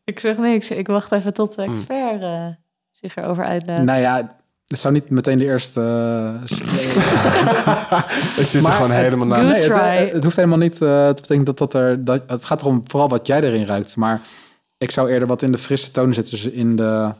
Ik 0.05 0.21
zeg 0.21 0.37
niks. 0.39 0.69
Ik 0.71 0.87
wacht 0.87 1.13
even 1.13 1.35
tot 1.35 1.55
de 1.55 1.63
expert 1.63 2.23
eh, 2.23 2.47
zich 2.91 3.17
erover 3.17 3.45
uitlaat. 3.45 3.83
Nou 3.83 4.01
ja, 4.01 4.37
het 4.67 4.79
zou 4.79 4.95
niet 4.95 5.11
meteen 5.11 5.39
de 5.39 5.45
eerste... 5.45 5.81
eh, 5.81 6.43
Ik 8.43 8.47
zit 8.47 8.63
Maar 8.63 8.71
er 8.71 8.77
gewoon 8.77 8.91
het- 8.91 9.03
helemaal 9.03 9.27
naast. 9.27 9.43
Nee, 9.51 9.53
het, 9.63 9.65
try. 9.73 10.11
het 10.15 10.25
hoeft 10.25 10.37
helemaal 10.37 10.59
niet 10.59 10.73
eh, 10.75 10.79
te 11.09 11.13
betekenen 11.15 11.45
dat 11.45 11.59
dat 11.59 11.75
er... 11.75 12.05
Dat, 12.05 12.23
het 12.27 12.45
gaat 12.45 12.61
erom 12.61 12.83
vooral 12.87 13.09
wat 13.09 13.27
jij 13.27 13.41
erin 13.41 13.67
ruikt. 13.67 13.97
Maar 13.97 14.21
ik 14.79 14.91
zou 14.91 15.11
eerder 15.11 15.29
wat 15.29 15.43
in 15.43 15.53
de 15.53 15.59
frisse 15.59 15.91
tonen 15.91 16.15
zitten. 16.15 16.35
Dus 16.35 16.45
in 16.47 16.77
de, 16.77 17.13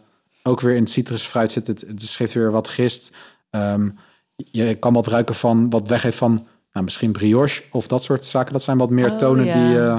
ook 0.43 0.61
weer 0.61 0.75
in 0.75 0.83
het 0.83 0.91
citrusfruit 0.91 1.53
zit 1.53 1.67
het. 1.67 1.81
Het 1.81 2.03
geeft 2.03 2.35
weer 2.35 2.51
wat 2.51 2.69
gist. 2.69 3.11
Ehm, 3.51 3.89
je 4.37 4.75
kan 4.75 4.93
wat 4.93 5.07
ruiken 5.07 5.35
van 5.35 5.71
wat 5.71 5.89
weggeeft 5.89 6.19
van... 6.19 6.47
Nou, 6.73 6.85
misschien 6.89 7.13
brioche 7.13 7.63
of 7.71 7.87
dat 7.87 8.03
soort 8.03 8.25
zaken. 8.25 8.53
Dat 8.53 8.63
zijn 8.63 8.79
wat 8.79 8.91
meer 8.91 9.11
Oh, 9.11 9.17
tonen 9.17 9.45
ja. 9.45 9.53
die... 9.69 9.79
eh, 9.79 9.97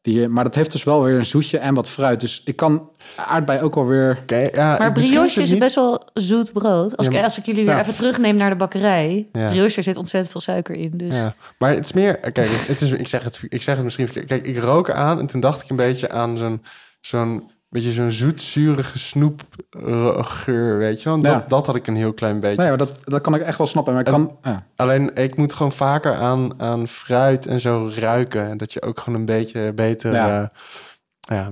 die, 0.00 0.28
maar 0.28 0.44
dat 0.44 0.54
heeft 0.54 0.72
dus 0.72 0.84
wel 0.84 1.02
weer 1.02 1.16
een 1.18 1.24
zoetje 1.24 1.58
en 1.58 1.74
wat 1.74 1.88
fruit. 1.88 2.20
Dus 2.20 2.42
ik 2.44 2.56
kan 2.56 2.90
aardbei 3.16 3.60
ook 3.62 3.74
wel 3.74 3.86
weer... 3.86 4.22
Ja, 4.52 4.76
Maar 4.78 4.92
brioche 4.92 5.42
is 5.42 5.50
niet- 5.50 5.58
best 5.58 5.74
wel 5.74 6.02
zoet 6.14 6.52
brood. 6.52 6.96
Als, 6.96 7.06
Ja, 7.06 7.18
ik, 7.18 7.24
als 7.24 7.38
ik 7.38 7.46
jullie 7.46 7.64
weer 7.64 7.74
ja. 7.74 7.80
even 7.80 7.94
terugneem 7.94 8.36
naar 8.36 8.50
de 8.50 8.56
bakkerij. 8.56 9.28
Ja. 9.32 9.48
Brioche, 9.50 9.76
er 9.76 9.82
zit 9.82 9.96
ontzettend 9.96 10.32
veel 10.32 10.40
suiker 10.40 10.74
in. 10.74 10.90
Dus 10.94 11.14
Ja, 11.14 11.34
maar 11.58 11.70
het 11.70 11.84
is 11.84 11.92
meer... 11.92 12.16
Kijk, 12.18 12.48
het 12.50 12.80
is, 12.80 12.90
ik, 12.90 13.08
zeg 13.08 13.24
het, 13.24 13.42
ik 13.48 13.62
zeg 13.62 13.74
het 13.74 13.84
misschien. 13.84 14.24
Kijk, 14.26 14.46
ik 14.46 14.56
rook 14.58 14.90
aan 14.90 15.18
en 15.18 15.26
toen 15.26 15.40
dacht 15.40 15.62
ik 15.62 15.70
een 15.70 15.76
beetje 15.76 16.10
aan 16.10 16.38
zo'n... 16.38 16.62
zo'n 17.06 17.50
beetje 17.68 17.92
zo'n 17.92 18.10
zoet-zurige 18.10 18.98
snoepgeur, 18.98 20.78
weet 20.78 21.02
je 21.02 21.08
wel? 21.08 21.20
Dat, 21.20 21.32
Ja. 21.32 21.44
dat 21.48 21.66
had 21.66 21.76
ik 21.76 21.86
een 21.86 21.96
heel 21.96 22.12
klein 22.14 22.40
beetje. 22.40 22.56
Nee, 22.56 22.68
maar 22.68 22.78
dat, 22.78 22.94
dat 23.04 23.20
kan 23.20 23.34
ik 23.34 23.40
echt 23.40 23.58
wel 23.58 23.66
snappen. 23.66 23.92
Maar 23.92 24.02
ik 24.02 24.08
En- 24.08 24.12
kan... 24.12 24.38
Ja. 24.42 24.66
Alleen, 24.76 25.14
ik 25.14 25.36
moet 25.36 25.52
gewoon 25.52 25.72
vaker 25.72 26.14
aan, 26.14 26.60
aan 26.60 26.88
fruit 26.88 27.46
en 27.46 27.60
zo 27.60 27.90
ruiken. 27.96 28.48
En 28.48 28.56
dat 28.56 28.72
je 28.72 28.82
ook 28.82 29.00
gewoon 29.00 29.18
een 29.20 29.26
beetje 29.26 29.72
beter... 29.72 30.12
Ja. 30.12 30.50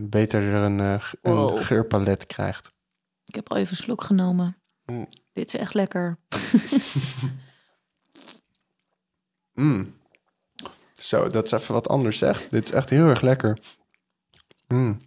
Beter 0.00 0.42
een, 0.42 0.80
eh, 0.80 1.02
een 1.22 1.34
Wow. 1.34 1.62
geurpalet 1.62 2.26
krijgt. 2.26 2.70
ik 3.24 3.34
heb 3.34 3.50
al 3.50 3.56
even 3.56 3.70
een 3.70 3.82
slok 3.82 4.02
genomen. 4.04 4.56
Mm. 4.86 5.08
Dit 5.32 5.46
is 5.46 5.60
echt 5.60 5.74
lekker. 5.74 6.18
Mm. 9.54 9.94
Zo, 10.92 11.28
dat 11.30 11.44
is 11.44 11.52
even 11.52 11.74
wat 11.74 11.88
anders, 11.88 12.18
zeg. 12.18 12.46
Dit 12.48 12.68
is 12.68 12.74
echt 12.74 12.90
heel 12.90 13.06
erg 13.08 13.20
lekker. 13.20 13.58
Mm. 14.68 14.98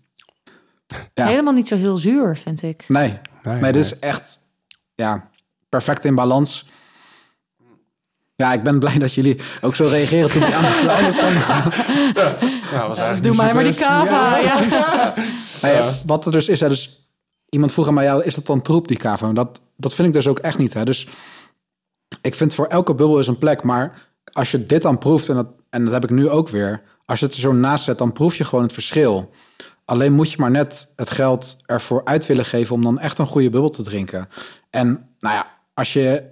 Ja. 1.16 1.28
Helemaal 1.28 1.54
niet 1.54 1.68
zo 1.68 1.76
heel 1.76 1.98
zuur, 1.98 2.38
vind 2.38 2.62
ik. 2.62 2.86
Nee, 2.88 3.20
Nee, 3.44 3.62
Nee, 3.62 3.72
dit 3.72 3.84
is 3.84 4.00
echt 4.00 4.40
ja, 4.96 5.30
perfect 5.70 6.06
in 6.06 6.16
balans. 6.16 6.70
Ja, 8.36 8.54
ik 8.54 8.64
ben 8.64 8.80
blij 8.80 8.98
dat 8.98 9.14
jullie 9.14 9.40
ook 9.62 9.76
zo 9.76 9.84
reageren 9.84 10.32
toen 10.32 10.42
ik 10.42 10.54
aan 10.54 10.66
anders 10.66 11.20
dan. 11.22 11.34
Ja, 11.34 12.88
was 12.88 12.98
eigenlijk 12.98 13.24
Doe 13.24 13.36
mij 13.36 13.54
maar 13.54 13.64
die 13.64 13.76
kava. 13.76 14.38
Ja. 14.38 15.14
Nee, 15.62 15.82
Wat 16.06 16.26
er 16.26 16.32
dus 16.32 16.50
is, 16.50 16.60
hè, 16.60 16.70
dus 16.70 17.10
iemand 17.50 17.72
vroeg 17.72 17.88
aan 17.88 17.94
mij, 17.94 18.04
ja, 18.04 18.22
is 18.24 18.36
dat 18.36 18.46
dan 18.46 18.62
troep, 18.62 18.88
die 18.88 18.98
kava? 18.98 19.32
Dat, 19.32 19.62
dat 19.78 19.94
vind 19.94 20.08
ik 20.08 20.14
dus 20.14 20.28
ook 20.28 20.40
echt 20.40 20.58
niet. 20.58 20.74
Hè. 20.74 20.84
Dus 20.84 21.08
ik 22.22 22.36
vind 22.36 22.54
voor 22.54 22.66
elke 22.66 22.96
bubbel 22.96 23.20
is 23.20 23.28
een 23.28 23.38
plek, 23.38 23.64
maar 23.64 24.10
als 24.32 24.52
je 24.52 24.66
dit 24.66 24.82
dan 24.82 24.98
proeft, 24.98 25.30
en 25.30 25.36
dat, 25.36 25.48
en 25.70 25.84
dat 25.84 25.94
heb 25.94 26.04
ik 26.04 26.10
nu 26.10 26.30
ook 26.30 26.50
weer, 26.50 26.82
als 27.06 27.20
je 27.20 27.26
het 27.26 27.36
er 27.36 27.42
zo 27.42 27.52
naast 27.52 27.84
zet, 27.84 27.98
dan 27.98 28.12
proef 28.12 28.36
je 28.36 28.44
gewoon 28.44 28.64
het 28.64 28.74
verschil. 28.74 29.32
Alleen 29.86 30.14
moet 30.14 30.32
je 30.32 30.38
maar 30.40 30.52
net 30.52 30.94
het 30.96 31.10
geld 31.12 31.58
ervoor 31.66 32.02
uit 32.06 32.26
willen 32.26 32.46
geven 32.46 32.76
om 32.76 32.84
dan 32.84 33.00
echt 33.00 33.18
een 33.18 33.28
goede 33.28 33.50
bubbel 33.50 33.70
te 33.70 33.84
drinken. 33.84 34.30
En 34.70 35.08
nou 35.20 35.36
ja, 35.36 35.48
als 35.74 35.94
je 35.94 36.24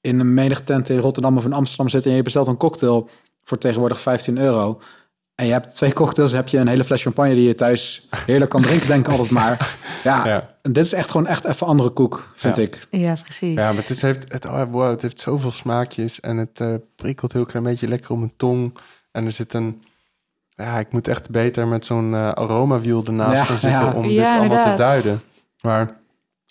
in 0.00 0.20
een 0.20 0.34
menige 0.34 0.64
tent 0.64 0.88
in 0.88 0.98
Rotterdam 0.98 1.36
of 1.36 1.44
in 1.44 1.52
Amsterdam 1.52 1.88
zit 1.88 2.06
en 2.06 2.12
je 2.12 2.22
bestelt 2.22 2.46
een 2.46 2.56
cocktail 2.56 3.08
voor 3.44 3.58
tegenwoordig 3.58 4.00
15 4.00 4.38
euro. 4.38 4.80
En 5.34 5.46
je 5.46 5.52
hebt 5.52 5.74
twee 5.74 5.92
cocktails, 5.92 6.32
heb 6.32 6.48
je 6.48 6.58
een 6.58 6.68
hele 6.68 6.84
fles 6.84 7.02
champagne 7.02 7.34
die 7.34 7.46
je 7.46 7.54
thuis 7.54 8.08
heerlijk 8.26 8.50
kan 8.50 8.62
drinken, 8.62 8.86
denk 8.88 9.06
ik 9.06 9.12
altijd 9.12 9.30
maar. 9.30 9.58
Ja, 10.04 10.26
Ja. 10.26 10.56
dit 10.62 10.84
is 10.84 10.92
echt 10.92 11.10
gewoon 11.10 11.26
echt 11.26 11.44
even 11.44 11.66
andere 11.66 11.90
koek, 11.90 12.28
vind 12.34 12.56
Ja. 12.56 12.62
ik. 12.62 12.86
ja, 12.90 13.16
precies. 13.24 13.54
Ja, 13.54 13.72
maar 13.72 13.82
het, 13.86 14.00
heeft, 14.00 14.32
het, 14.32 14.44
oh, 14.44 14.62
wow, 14.70 14.90
het 14.90 15.02
heeft 15.02 15.18
zoveel 15.20 15.50
smaakjes 15.50 16.20
en 16.20 16.36
het 16.36 16.60
eh, 16.60 16.74
prikkelt 16.96 17.32
heel 17.32 17.44
klein 17.46 17.64
beetje 17.64 17.88
lekker 17.88 18.10
op 18.10 18.18
mijn 18.18 18.32
tong. 18.36 18.76
En 19.12 19.24
er 19.26 19.32
zit 19.32 19.52
een... 19.54 19.82
Ja, 20.60 20.78
ik 20.78 20.92
moet 20.92 21.08
echt 21.08 21.30
beter 21.30 21.66
met 21.66 21.84
zo'n 21.84 22.14
eh, 22.14 22.32
aromawiel 22.32 23.04
ernaast 23.04 23.38
Ja, 23.38 23.44
gaan 23.44 23.58
zitten 23.58 23.84
ja. 23.84 23.92
om 23.92 24.08
dit 24.08 24.24
allemaal 24.24 24.70
te 24.70 24.82
duiden. 24.82 25.20
Maar 25.60 26.00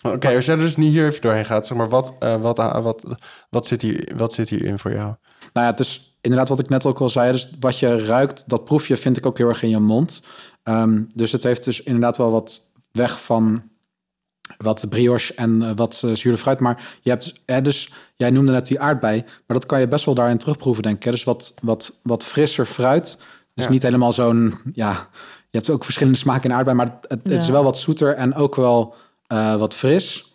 oké, 0.02 0.34
als 0.34 0.44
jij 0.44 0.54
er 0.54 0.60
dus 0.60 0.76
niet 0.76 0.92
hier 0.92 1.06
even 1.06 1.20
doorheen 1.20 1.44
gaat, 1.44 1.66
zeg 1.66 1.76
maar, 1.76 1.88
wat, 1.88 2.12
eh, 2.18 2.40
wat, 2.40 2.56
wat, 2.56 3.04
wat, 3.50 3.66
zit 3.66 3.82
hier, 3.82 4.12
wat 4.16 4.32
zit 4.32 4.48
hierin 4.48 4.78
voor 4.78 4.92
jou? 4.92 5.14
Nou 5.52 5.66
ja, 5.66 5.70
het 5.70 5.80
is 5.80 6.18
inderdaad 6.20 6.48
wat 6.48 6.58
ik 6.58 6.68
net 6.68 6.86
ook 6.86 7.00
al 7.00 7.08
zei. 7.08 7.32
Dus 7.32 7.50
wat 7.60 7.78
je 7.78 8.04
ruikt, 8.04 8.48
dat 8.48 8.64
proef 8.64 8.88
je, 8.88 8.96
vind 8.96 9.16
ik 9.16 9.26
ook 9.26 9.38
heel 9.38 9.48
erg 9.48 9.62
in 9.62 9.68
je 9.68 9.78
mond. 9.78 10.22
Ehm, 10.62 11.02
dus 11.14 11.32
het 11.32 11.42
heeft 11.42 11.64
dus 11.64 11.82
inderdaad 11.82 12.16
wel 12.16 12.30
wat 12.30 12.60
weg 12.92 13.22
van 13.22 13.62
wat 14.56 14.86
brioche 14.88 15.34
en 15.34 15.62
eh, 15.62 15.70
wat 15.74 16.02
uh, 16.04 16.14
zure 16.14 16.38
fruit. 16.38 16.58
Maar 16.58 16.98
je 17.00 17.10
hebt, 17.10 17.42
hè, 17.46 17.62
dus 17.62 17.92
jij 18.16 18.30
noemde 18.30 18.52
net 18.52 18.66
die 18.66 18.80
aardbei, 18.80 19.22
maar 19.22 19.58
dat 19.58 19.66
kan 19.66 19.80
je 19.80 19.88
best 19.88 20.04
wel 20.04 20.14
daarin 20.14 20.38
terugproeven, 20.38 20.82
denk 20.82 20.96
ik. 20.96 21.04
hè. 21.04 21.10
Dus 21.10 21.24
wat, 21.24 21.54
wat, 21.62 22.00
wat 22.02 22.24
frisser 22.24 22.66
fruit. 22.66 23.18
Ja. 23.64 23.70
niet 23.70 23.82
helemaal 23.82 24.12
zo'n, 24.12 24.54
ja, 24.72 25.08
je 25.50 25.58
hebt 25.58 25.70
ook 25.70 25.84
verschillende 25.84 26.18
smaken 26.18 26.50
in 26.50 26.56
aardbei, 26.56 26.76
maar 26.76 26.98
het, 27.08 27.20
is 27.24 27.48
wel 27.48 27.64
wat 27.64 27.78
zoeter 27.78 28.14
en 28.14 28.34
ook 28.34 28.56
wel 28.56 28.94
eh, 29.26 29.56
wat 29.56 29.74
fris. 29.74 30.34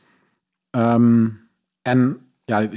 Ehm, 0.69 1.27
en 1.81 2.17
ja, 2.45 2.69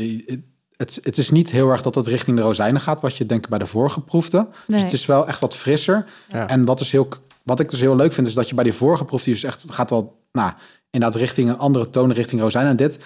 het, 0.76 1.00
het 1.02 1.18
is 1.18 1.30
niet 1.30 1.50
heel 1.50 1.70
erg 1.70 1.82
dat 1.82 1.94
het 1.94 2.06
richting 2.06 2.36
de 2.36 2.42
rozijnen 2.42 2.80
gaat, 2.80 3.00
wat 3.00 3.16
je 3.16 3.26
denk 3.26 3.44
ik 3.44 3.50
bij 3.50 3.58
de 3.58 3.66
vorige 3.66 4.00
proefde. 4.00 4.48
Dus 4.66 4.82
het 4.82 4.92
is 4.92 5.06
wel 5.06 5.26
echt 5.26 5.40
wat 5.40 5.56
frisser. 5.56 6.06
Ja. 6.28 6.48
En 6.48 6.64
wat, 6.64 6.80
is 6.80 6.92
heel, 6.92 7.08
wat 7.42 7.60
ik 7.60 7.70
dus 7.70 7.80
heel 7.80 7.96
leuk 7.96 8.12
vind, 8.12 8.26
is 8.26 8.34
dat 8.34 8.48
je 8.48 8.54
bij 8.54 8.64
die 8.64 8.72
vorige 8.72 9.04
proef, 9.04 9.22
die 9.22 9.32
dus 9.32 9.42
echt 9.42 9.64
gaat 9.68 9.90
wel, 9.90 10.20
nou, 10.32 10.52
inderdaad 10.90 11.20
richting 11.20 11.48
een 11.48 11.58
andere 11.58 11.90
toon, 11.90 12.12
richting 12.12 12.40
rozijnen. 12.40 12.70
En 12.70 12.76
dit, 12.76 12.98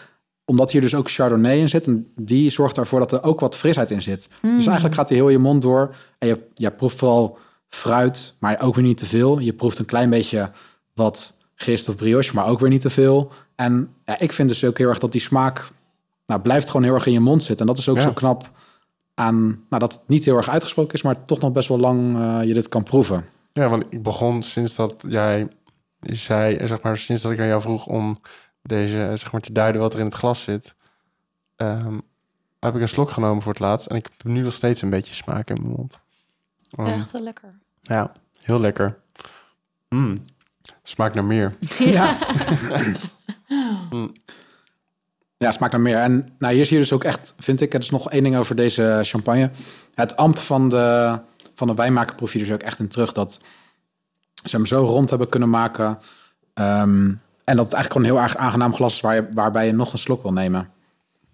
omdat 0.52 0.70
hier 0.70 0.80
dus 0.80 0.94
ook 0.94 1.10
Chardonnay 1.10 1.58
in 1.58 1.68
zit, 1.68 1.86
en 1.86 2.12
die 2.16 2.50
zorgt 2.50 2.76
ervoor 2.76 2.98
dat 2.98 3.12
er 3.12 3.22
ook 3.22 3.40
wat 3.40 3.56
frisheid 3.56 3.90
in 3.90 4.02
zit. 4.02 4.28
Dus 4.42 4.66
eigenlijk 4.66 4.94
gaat 4.94 5.08
die 5.08 5.16
heel 5.16 5.28
je 5.28 5.38
mond 5.38 5.62
door. 5.62 5.94
En 6.18 6.28
je, 6.28 6.40
je 6.54 6.70
proeft 6.70 6.96
vooral 6.96 7.38
fruit, 7.68 8.34
maar 8.40 8.60
ook 8.62 8.74
weer 8.74 8.84
niet 8.84 8.98
te 8.98 9.06
veel. 9.06 9.38
Je 9.38 9.52
proeft 9.52 9.78
een 9.78 9.84
klein 9.84 10.10
beetje 10.10 10.50
wat 10.94 11.34
gist 11.54 11.88
of 11.88 11.96
brioche, 11.96 12.34
maar 12.34 12.46
ook 12.46 12.60
weer 12.60 12.68
niet 12.70 12.80
te 12.80 12.90
veel. 12.90 13.32
En 13.56 13.94
ja, 14.04 14.18
ik 14.18 14.32
vind 14.32 14.48
dus 14.48 14.64
ook 14.64 14.78
heel 14.78 14.88
erg 14.88 14.98
dat 14.98 15.12
die 15.12 15.20
smaak 15.20 15.68
nou, 16.26 16.40
blijft 16.40 16.70
gewoon 16.70 16.86
heel 16.86 16.94
erg 16.94 17.06
in 17.06 17.12
je 17.12 17.20
mond 17.20 17.42
zitten. 17.42 17.66
En 17.66 17.72
dat 17.72 17.80
is 17.80 17.88
ook 17.88 17.96
Ja. 17.96 18.02
zo 18.02 18.12
knap 18.12 18.50
aan 19.14 19.40
nou, 19.44 19.80
dat 19.80 19.92
het 19.92 20.00
niet 20.06 20.24
heel 20.24 20.36
erg 20.36 20.48
uitgesproken 20.48 20.94
is, 20.94 21.02
maar 21.02 21.24
toch 21.24 21.40
nog 21.40 21.52
best 21.52 21.68
wel 21.68 21.78
lang 21.78 22.18
eh, 22.18 22.38
je 22.44 22.54
dit 22.54 22.68
kan 22.68 22.82
proeven. 22.82 23.24
Ja, 23.52 23.68
want 23.68 23.84
ik 23.90 24.02
begon 24.02 24.42
sinds 24.42 24.76
dat 24.76 24.94
jij 25.08 25.48
zei, 26.00 26.54
eh, 26.54 26.66
zeg 26.68 26.82
maar, 26.82 26.96
sinds 26.96 27.22
dat 27.22 27.32
ik 27.32 27.40
aan 27.40 27.46
jou 27.46 27.60
vroeg 27.60 27.86
om 27.86 28.20
deze, 28.62 29.02
eh, 29.02 29.08
zeg 29.08 29.32
maar, 29.32 29.40
te 29.40 29.52
duiden 29.52 29.80
wat 29.80 29.92
er 29.92 29.98
in 29.98 30.04
het 30.04 30.14
glas 30.14 30.42
zit, 30.42 30.74
ehm, 31.56 31.98
heb 32.60 32.74
ik 32.74 32.80
een 32.80 32.88
slok 32.88 33.10
genomen 33.10 33.42
voor 33.42 33.52
het 33.52 33.60
laatst 33.60 33.86
en 33.86 33.96
ik 33.96 34.08
heb 34.16 34.32
nu 34.32 34.42
nog 34.42 34.52
steeds 34.52 34.82
een 34.82 34.90
beetje 34.90 35.14
smaak 35.14 35.50
in 35.50 35.62
mijn 35.62 35.74
mond. 35.76 35.98
Um, 36.78 36.86
Echt 36.86 37.10
wel 37.10 37.22
lekker. 37.22 37.54
Ja, 37.80 38.12
heel 38.40 38.60
lekker. 38.60 38.98
Mm, 39.88 40.22
smaakt 40.82 41.14
naar 41.14 41.24
meer. 41.24 41.56
Ja. 41.78 42.16
Ja, 45.42 45.50
smaakt 45.50 45.72
naar 45.72 45.80
meer. 45.80 45.96
En 45.96 46.34
nou, 46.38 46.54
hier 46.54 46.66
zie 46.66 46.76
je 46.76 46.82
dus 46.82 46.92
ook 46.92 47.04
echt, 47.04 47.34
vind 47.38 47.60
ik, 47.60 47.72
het 47.72 47.82
is 47.82 47.90
nog 47.90 48.10
één 48.10 48.22
ding 48.22 48.36
over 48.36 48.56
deze 48.56 48.98
champagne. 49.02 49.50
Het 49.94 50.16
ambt 50.16 50.40
van 50.40 50.68
de, 50.68 51.18
van 51.54 51.66
de 51.66 51.74
wijnmaker 51.74 52.14
proef 52.14 52.32
je 52.32 52.38
dus 52.38 52.52
ook 52.52 52.62
echt 52.62 52.78
in 52.78 52.88
terug. 52.88 53.12
Dat 53.12 53.40
ze 54.44 54.56
hem 54.56 54.66
zo 54.66 54.82
rond 54.82 55.10
hebben 55.10 55.28
kunnen 55.28 55.50
maken. 55.50 55.98
Ehm, 56.54 57.12
en 57.44 57.56
dat 57.56 57.64
het 57.64 57.74
eigenlijk 57.74 57.92
gewoon 57.92 58.04
een 58.04 58.14
heel 58.14 58.22
erg 58.22 58.36
aangenaam 58.36 58.74
glas 58.74 58.94
is 58.94 59.00
waar 59.00 59.14
je, 59.14 59.28
waarbij 59.32 59.66
je 59.66 59.72
nog 59.72 59.92
een 59.92 59.98
slok 59.98 60.22
wil 60.22 60.32
nemen. 60.32 60.70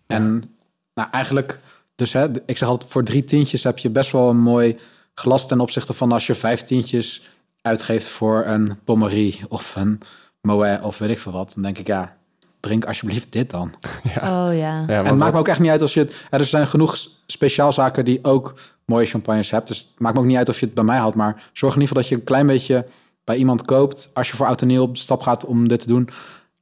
En 0.07 0.57
nou, 0.95 1.09
eigenlijk, 1.11 1.61
dus 1.95 2.13
hè, 2.13 2.27
ik 2.47 2.57
zeg 2.57 2.69
altijd, 2.69 2.91
voor 2.91 3.05
drie 3.05 3.25
tientjes 3.25 3.65
heb 3.65 3.79
je 3.79 3.91
best 3.91 4.13
wel 4.13 4.29
een 4.29 4.41
mooi 4.41 4.79
glas 5.15 5.47
ten 5.47 5.61
opzichte 5.61 5.93
van 5.93 6.13
als 6.13 6.27
je 6.27 6.35
vijf 6.35 6.63
tientjes 6.63 7.29
uitgeeft 7.63 8.07
voor 8.07 8.47
een 8.47 8.79
Pommery 8.85 9.45
of 9.49 9.77
een 9.77 10.01
Moet 10.41 10.81
of 10.83 10.99
weet 10.99 11.11
ik 11.11 11.19
veel 11.19 11.33
wat. 11.33 11.53
Dan 11.55 11.63
denk 11.63 11.79
ik, 11.79 11.87
ja, 11.87 12.17
drink 12.61 12.85
alsjeblieft 12.85 13.33
dit 13.33 13.51
dan. 13.51 13.75
Oh 14.17 14.49
ja. 14.57 14.85
Ja, 14.87 14.87
En 14.87 15.07
het 15.07 15.19
maakt 15.19 15.33
me 15.33 15.39
ook 15.39 15.49
echt 15.49 15.61
niet 15.61 15.71
uit 15.71 15.83
als 15.83 15.95
je 15.95 16.01
het... 16.01 16.25
Er 16.31 16.45
zijn 16.45 16.67
genoeg 16.67 16.97
speciaalzaken 17.27 18.05
die 18.05 18.25
ook 18.25 18.55
mooie 18.85 19.07
champagnes 19.07 19.51
hebt. 19.51 19.69
Dus 19.69 19.79
het 19.79 19.99
maakt 19.99 20.15
me 20.15 20.21
ook 20.21 20.27
niet 20.27 20.37
uit 20.37 20.49
of 20.49 20.61
je 20.61 20.67
het 20.67 20.75
bij 20.75 20.85
mij 20.85 20.99
haalt. 20.99 21.15
Maar 21.15 21.51
zorg 21.53 21.75
in 21.75 21.81
ieder 21.81 21.97
geval 21.97 22.03
dat 22.03 22.09
je 22.09 22.15
een 22.15 22.25
klein 22.25 22.47
beetje 22.47 22.87
bij 23.29 23.37
iemand 23.37 23.65
koopt... 23.65 24.11
als 24.15 24.31
je 24.31 24.37
voor 24.37 24.47
oud 24.47 24.61
en 24.61 24.67
nieuw 24.67 24.83
op 24.83 24.95
de 24.95 25.01
stap 25.01 25.23
gaat 25.23 25.45
om 25.45 25.69
dit 25.69 25.81
te 25.81 25.87
doen... 25.87 26.09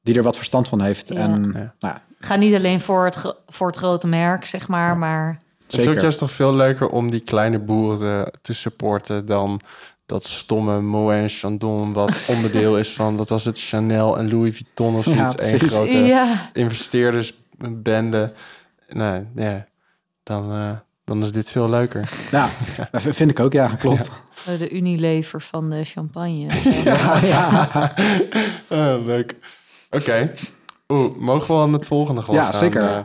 die 0.02 0.14
er 0.14 0.22
wat 0.22 0.36
verstand 0.36 0.68
van 0.68 0.80
heeft. 0.80 1.08
Ja. 1.08 1.18
En 1.18 1.42
Ja. 1.42 1.58
nou, 1.58 1.74
ja, 1.78 2.02
Ga 2.18 2.36
niet 2.36 2.54
alleen 2.54 2.80
voor 2.80 3.04
het, 3.04 3.34
voor 3.46 3.66
het 3.66 3.76
grote 3.76 4.06
merk, 4.06 4.44
zeg 4.44 4.68
maar, 4.68 4.98
maar 4.98 5.40
het 5.62 5.76
is 5.76 5.88
ook 5.88 6.00
juist 6.00 6.18
toch 6.18 6.30
veel 6.30 6.54
leuker 6.54 6.88
om 6.88 7.10
die 7.10 7.20
kleine 7.20 7.58
boeren 7.58 7.98
te, 7.98 8.32
te 8.40 8.52
supporten 8.52 9.26
dan 9.26 9.60
dat 10.06 10.24
stomme 10.24 10.80
Moet 10.80 11.32
Chandon 11.32 11.92
wat 11.92 12.18
onderdeel 12.34 12.78
is 12.78 12.92
van, 12.92 13.16
wat 13.16 13.28
was 13.28 13.44
het, 13.44 13.60
Chanel 13.60 14.18
en 14.18 14.30
Louis 14.30 14.56
Vuitton 14.56 14.96
of 14.96 15.06
Ja, 15.06 15.12
zoiets. 15.14 15.34
Eén 15.34 15.58
precies. 15.58 15.76
grote 15.76 15.92
ja. 15.98 16.50
investeerdersbende. 16.52 18.32
Nee, 18.88 19.26
ja, 19.34 19.66
dan, 20.22 20.52
eh, 20.52 20.76
dan 21.06 21.22
is 21.22 21.32
dit 21.32 21.50
veel 21.50 21.70
leuker. 21.70 22.08
ja, 22.30 22.48
dat 22.90 23.02
vind 23.02 23.30
ik 23.30 23.40
ook, 23.40 23.52
ja, 23.52 23.68
klopt. 23.68 24.10
de 24.58 24.70
Unilever 24.70 25.42
van 25.42 25.70
de 25.70 25.84
champagne. 25.84 26.46
Ja, 26.84 27.18
ja. 27.24 27.94
Ah, 28.68 29.04
leuk. 29.04 29.36
Oké. 29.90 30.32
Oeh, 30.88 31.16
mogen 31.16 31.46
we 31.46 31.52
al 31.52 31.60
aan 31.62 31.72
het 31.72 31.86
volgende 31.86 32.20
glas 32.20 32.36
Ja, 32.36 32.42
gaan, 32.42 32.52
zeker. 32.54 32.82
eh, 32.82 33.04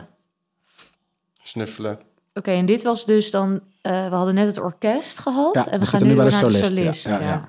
snuffelen? 1.42 1.98
Oké, 2.34 2.50
en 2.50 2.66
dit 2.66 2.82
was 2.82 3.06
dus 3.06 3.30
dan... 3.30 3.60
eh, 3.80 4.08
we 4.08 4.14
hadden 4.14 4.34
net 4.34 4.46
het 4.46 4.58
orkest 4.58 5.18
gehad. 5.18 5.54
Ja, 5.54 5.66
en 5.66 5.78
we, 5.78 5.84
we 5.84 5.86
gaan 5.86 6.06
nu 6.06 6.14
bij 6.14 6.24
de 6.24 6.30
naar 6.30 6.44
de 6.44 6.64
solist, 6.64 7.06
ja. 7.06 7.12
Ja, 7.12 7.20
Ja, 7.20 7.26
ja. 7.26 7.48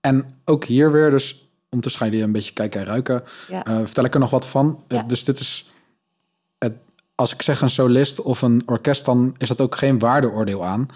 En 0.00 0.40
ook 0.44 0.64
hier 0.64 0.92
weer, 0.92 1.10
dus 1.10 1.48
ondertussen 1.64 2.00
gaan 2.00 2.10
jullie 2.10 2.24
een 2.26 2.32
beetje 2.32 2.52
kijken 2.52 2.80
en 2.80 2.86
ruiken. 2.86 3.22
Ja. 3.48 3.64
Eh, 3.64 3.76
vertel 3.76 4.04
ik 4.04 4.14
er 4.14 4.20
nog 4.20 4.30
wat 4.30 4.46
van. 4.46 4.84
Dus 5.06 5.24
dit 5.24 5.38
is, 5.38 5.70
als 7.16 7.34
ik 7.34 7.42
zeg 7.42 7.60
een 7.60 7.70
solist 7.70 8.22
of 8.22 8.42
een 8.42 8.62
orkest, 8.66 9.04
dan 9.04 9.34
is 9.38 9.48
dat 9.48 9.60
ook 9.60 9.76
geen 9.76 9.98
waardeoordeel 9.98 10.64
aan. 10.64 10.88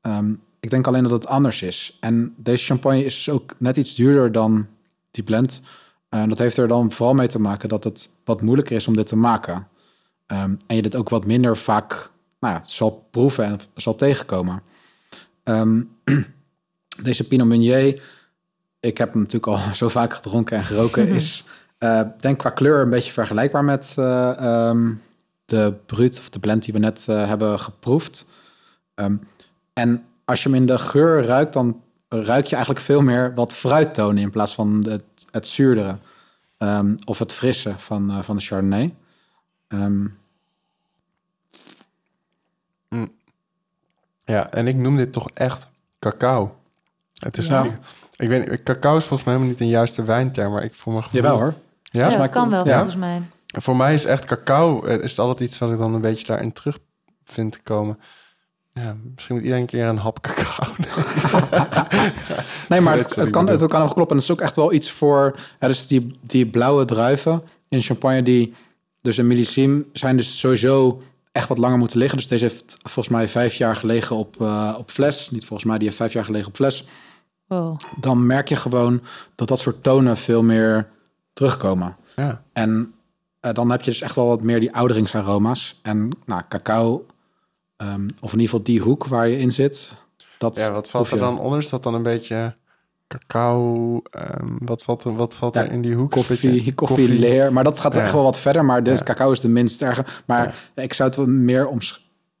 Ehm, 0.00 0.32
ik 0.60 0.70
denk 0.70 0.86
alleen 0.86 1.02
dat 1.02 1.12
het 1.12 1.26
anders 1.26 1.62
is. 1.62 1.96
En 2.00 2.34
deze 2.36 2.64
champagne 2.64 3.04
is 3.04 3.14
dus 3.14 3.28
ook 3.28 3.54
net 3.58 3.76
iets 3.76 3.94
duurder 3.94 4.32
dan 4.32 4.66
die 5.10 5.24
blend. 5.24 5.60
En 6.08 6.28
dat 6.28 6.38
heeft 6.38 6.56
er 6.56 6.68
dan 6.68 6.92
vooral 6.92 7.14
mee 7.14 7.26
te 7.26 7.40
maken 7.40 7.68
dat 7.68 7.84
het 7.84 8.08
wat 8.24 8.42
moeilijker 8.42 8.76
is 8.76 8.88
om 8.88 8.96
dit 8.96 9.06
te 9.06 9.16
maken. 9.16 9.68
Ehm, 10.26 10.54
en 10.66 10.76
je 10.76 10.82
dit 10.82 10.96
ook 10.96 11.08
wat 11.08 11.26
minder 11.26 11.56
vaak 11.56 12.10
nou 12.40 12.54
ja, 12.54 12.60
zal 12.64 13.08
proeven 13.10 13.44
en 13.44 13.60
zal 13.74 13.94
tegenkomen. 13.94 14.62
Ehm, 15.42 15.82
deze 17.02 17.26
Pinot 17.26 17.46
Meunier, 17.46 18.02
ik 18.80 18.98
heb 18.98 19.12
hem 19.12 19.22
natuurlijk 19.22 19.52
al 19.52 19.74
zo 19.74 19.88
vaak 19.88 20.14
gedronken 20.14 20.56
en 20.56 20.64
geroken, 20.64 21.08
is 21.18 21.44
eh, 21.78 22.00
denk 22.18 22.38
qua 22.38 22.50
kleur 22.50 22.80
een 22.80 22.90
beetje 22.90 23.12
vergelijkbaar 23.12 23.64
met 23.64 23.94
eh, 23.98 24.70
de 25.44 25.74
Brut 25.86 26.18
of 26.18 26.28
de 26.30 26.38
blend 26.38 26.62
die 26.64 26.72
we 26.72 26.78
net 26.78 27.04
eh, 27.08 27.26
hebben 27.26 27.60
geproefd. 27.60 28.26
Ehm, 28.94 29.16
en 29.72 30.04
als 30.24 30.42
je 30.42 30.48
hem 30.48 30.58
in 30.58 30.66
de 30.66 30.78
geur 30.78 31.24
ruikt, 31.24 31.52
dan 31.52 31.82
ruik 32.08 32.46
je 32.46 32.54
eigenlijk 32.54 32.84
veel 32.84 33.00
meer 33.02 33.34
wat 33.34 33.54
fruittonen 33.54 34.22
in 34.22 34.30
plaats 34.30 34.54
van 34.54 34.86
het, 34.88 35.02
het 35.30 35.46
zuurdere 35.46 35.98
ehm, 36.58 36.94
of 37.04 37.18
het 37.18 37.32
frisse 37.32 37.74
van, 37.78 38.10
eh, 38.10 38.18
van 38.22 38.36
de 38.36 38.42
Chardonnay. 38.42 38.94
Ehm, 39.68 40.06
Ja, 44.24 44.50
en 44.50 44.66
ik 44.66 44.76
noem 44.76 44.96
dit 44.96 45.12
toch 45.12 45.30
echt 45.30 45.66
cacao. 45.98 46.56
Het 47.18 47.36
is 47.36 47.46
Ja? 47.46 47.52
namelijk... 47.52 47.78
Ik 48.16 48.28
weet 48.28 48.50
niet, 48.50 48.62
cacao 48.62 48.96
is 48.96 49.04
volgens 49.04 49.24
mij 49.24 49.32
helemaal 49.34 49.48
niet 49.48 49.60
een 49.60 49.68
juiste 49.68 50.02
wijnterm, 50.04 50.52
maar 50.52 50.64
ik 50.64 50.74
voor 50.74 50.92
mijn 50.92 51.04
gevoel... 51.04 51.20
jawel 51.20 51.38
hoor. 51.38 51.54
Ja, 51.82 52.08
Ja? 52.08 52.16
dat 52.16 52.30
kan 52.30 52.50
wel 52.50 52.66
ja? 52.66 52.74
volgens 52.74 52.96
mij. 52.96 53.22
Voor 53.62 53.76
mij 53.76 53.94
is 53.94 54.04
echt 54.04 54.24
cacao, 54.24 54.82
eh, 54.82 55.02
is 55.02 55.10
het 55.10 55.18
altijd 55.18 55.48
iets 55.48 55.58
wat 55.58 55.70
ik 55.70 55.78
dan 55.78 55.94
een 55.94 56.00
beetje 56.00 56.26
daarin 56.26 56.52
terug 56.52 56.78
vind 57.24 57.52
te 57.52 57.62
komen. 57.62 57.98
Ja, 58.72 58.96
misschien 59.14 59.34
moet 59.34 59.44
iedereen 59.44 59.62
een 59.62 59.70
keer 59.70 59.86
een 59.86 59.96
hap 59.96 60.20
cacao 60.20 60.74
Nee, 62.68 62.80
maar 62.80 62.96
het, 62.96 63.30
kan, 63.30 63.48
het 63.48 63.66
kan 63.66 63.82
ook 63.82 63.94
kloppen. 63.94 64.16
En 64.16 64.22
het 64.22 64.22
is 64.22 64.30
ook 64.30 64.40
echt 64.40 64.56
wel 64.56 64.72
iets 64.72 64.90
voor... 64.90 65.38
Ja, 65.60 65.68
dus 65.68 65.86
die, 65.86 66.18
die 66.20 66.46
blauwe 66.46 66.84
druiven 66.84 67.42
in 67.68 67.82
champagne, 67.82 68.22
die 68.22 68.54
dus 69.00 69.16
een 69.16 69.26
millesiem 69.26 69.88
zijn 69.92 70.16
dus 70.16 70.38
sowieso 70.38 71.02
echt 71.32 71.48
wat 71.48 71.58
langer 71.58 71.78
moeten 71.78 71.98
liggen. 71.98 72.18
Dus 72.18 72.28
deze 72.28 72.44
heeft 72.44 72.76
volgens 72.82 73.08
mij 73.08 73.28
vijf 73.28 73.54
jaar 73.54 73.76
gelegen 73.76 74.16
op, 74.16 74.40
eh, 74.40 74.74
op 74.78 74.90
fles. 74.90 75.30
Niet 75.30 75.44
volgens 75.44 75.68
mij, 75.68 75.78
die 75.78 75.86
heeft 75.86 75.98
vijf 75.98 76.12
jaar 76.12 76.24
gelegen 76.24 76.48
op 76.48 76.54
fles. 76.54 76.84
Wow. 77.46 77.80
Dan 78.00 78.26
merk 78.26 78.48
je 78.48 78.56
gewoon 78.56 79.02
dat 79.34 79.48
dat 79.48 79.58
soort 79.58 79.82
tonen 79.82 80.16
veel 80.16 80.42
meer 80.42 80.88
terugkomen. 81.32 81.96
Ja, 82.16 82.42
En 82.52 82.94
eh, 83.44 83.52
dan 83.54 83.70
heb 83.70 83.82
je 83.82 83.90
dus 83.90 84.00
echt 84.00 84.14
wel 84.14 84.26
wat 84.26 84.42
meer 84.42 84.60
die 84.60 84.74
ouderingsaroma's. 84.74 85.80
En 85.82 86.10
nou, 86.26 86.42
cacao, 86.48 87.06
ehm, 87.76 88.08
of 88.20 88.32
in 88.32 88.38
ieder 88.40 88.48
geval 88.48 88.62
die 88.62 88.80
hoek 88.80 89.06
waar 89.06 89.28
je 89.28 89.38
in 89.38 89.52
zit. 89.52 89.92
Dat 90.38 90.56
ja 90.56 90.72
wat 90.72 90.90
valt 90.90 91.06
proef 91.08 91.20
er 91.20 91.26
je. 91.26 91.32
dan 91.34 91.42
onder? 91.44 91.58
Is 91.58 91.68
dat 91.68 91.82
dan 91.82 91.94
een 91.94 92.02
beetje 92.02 92.56
cacao? 93.08 94.00
ehm, 94.10 94.46
wat 94.58 94.82
valt 94.82 95.04
er, 95.04 95.14
wat 95.16 95.36
valt 95.36 95.54
Ja, 95.54 95.64
er 95.64 95.72
in 95.72 95.82
die 95.82 95.94
hoek? 95.94 96.10
Koffie, 96.10 96.50
beetje 96.50 96.74
koffie, 96.74 97.18
leer. 97.18 97.52
Maar 97.52 97.64
dat 97.64 97.80
gaat 97.80 97.94
Ja. 97.94 98.02
echt 98.02 98.12
wel 98.12 98.22
wat 98.22 98.38
verder. 98.38 98.64
Maar 98.64 98.82
dus 98.82 98.98
Ja. 98.98 99.04
cacao 99.04 99.30
is 99.32 99.40
de 99.40 99.48
minst 99.48 99.82
erge. 99.82 100.04
Maar 100.26 100.70
ik 100.74 100.92
zou 100.92 101.08
het 101.08 101.18
wel 101.18 101.26
meer 101.28 101.66
omsch... 101.66 101.96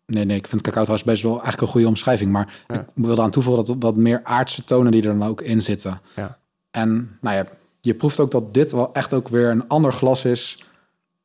Nee, 0.06 0.24
nee, 0.24 0.36
ik 0.36 0.46
vind 0.46 0.62
cacao 0.62 0.82
trouwens 0.82 1.08
best 1.08 1.22
wel 1.22 1.32
eigenlijk 1.32 1.62
een 1.62 1.68
goede 1.68 1.86
omschrijving. 1.88 2.32
Maar 2.32 2.54
ik 2.68 2.80
wilde 2.94 3.22
aan 3.22 3.30
toevoegen 3.30 3.64
dat 3.64 3.76
wat 3.78 3.96
meer 3.96 4.20
aardse 4.24 4.64
tonen 4.64 4.92
die 4.92 5.02
er 5.02 5.18
dan 5.18 5.28
ook 5.28 5.40
in 5.40 5.62
zitten. 5.62 6.00
Ja. 6.16 6.38
En 6.70 7.18
nou 7.20 7.36
ja, 7.36 7.46
je 7.80 7.94
proeft 7.94 8.20
ook 8.20 8.30
dat 8.30 8.54
dit 8.54 8.72
wel 8.72 8.92
echt 8.92 9.12
ook 9.14 9.28
weer 9.28 9.50
een 9.50 9.68
ander 9.68 9.92
glas 9.92 10.24
is 10.24 10.64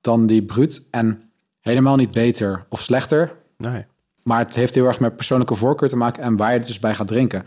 dan 0.01 0.27
die 0.27 0.43
bruut. 0.43 0.81
En 0.91 1.31
helemaal 1.59 1.95
niet 1.95 2.11
beter 2.11 2.65
of 2.69 2.81
slechter. 2.81 3.35
Nee. 3.57 3.85
Maar 4.23 4.39
het 4.39 4.55
heeft 4.55 4.75
heel 4.75 4.85
erg 4.85 4.99
met 4.99 5.15
persoonlijke 5.15 5.55
voorkeur 5.55 5.89
te 5.89 5.95
maken 5.95 6.23
en 6.23 6.37
waar 6.37 6.51
je 6.51 6.57
het 6.57 6.67
dus 6.67 6.79
bij 6.79 6.95
gaat 6.95 7.07
drinken. 7.07 7.45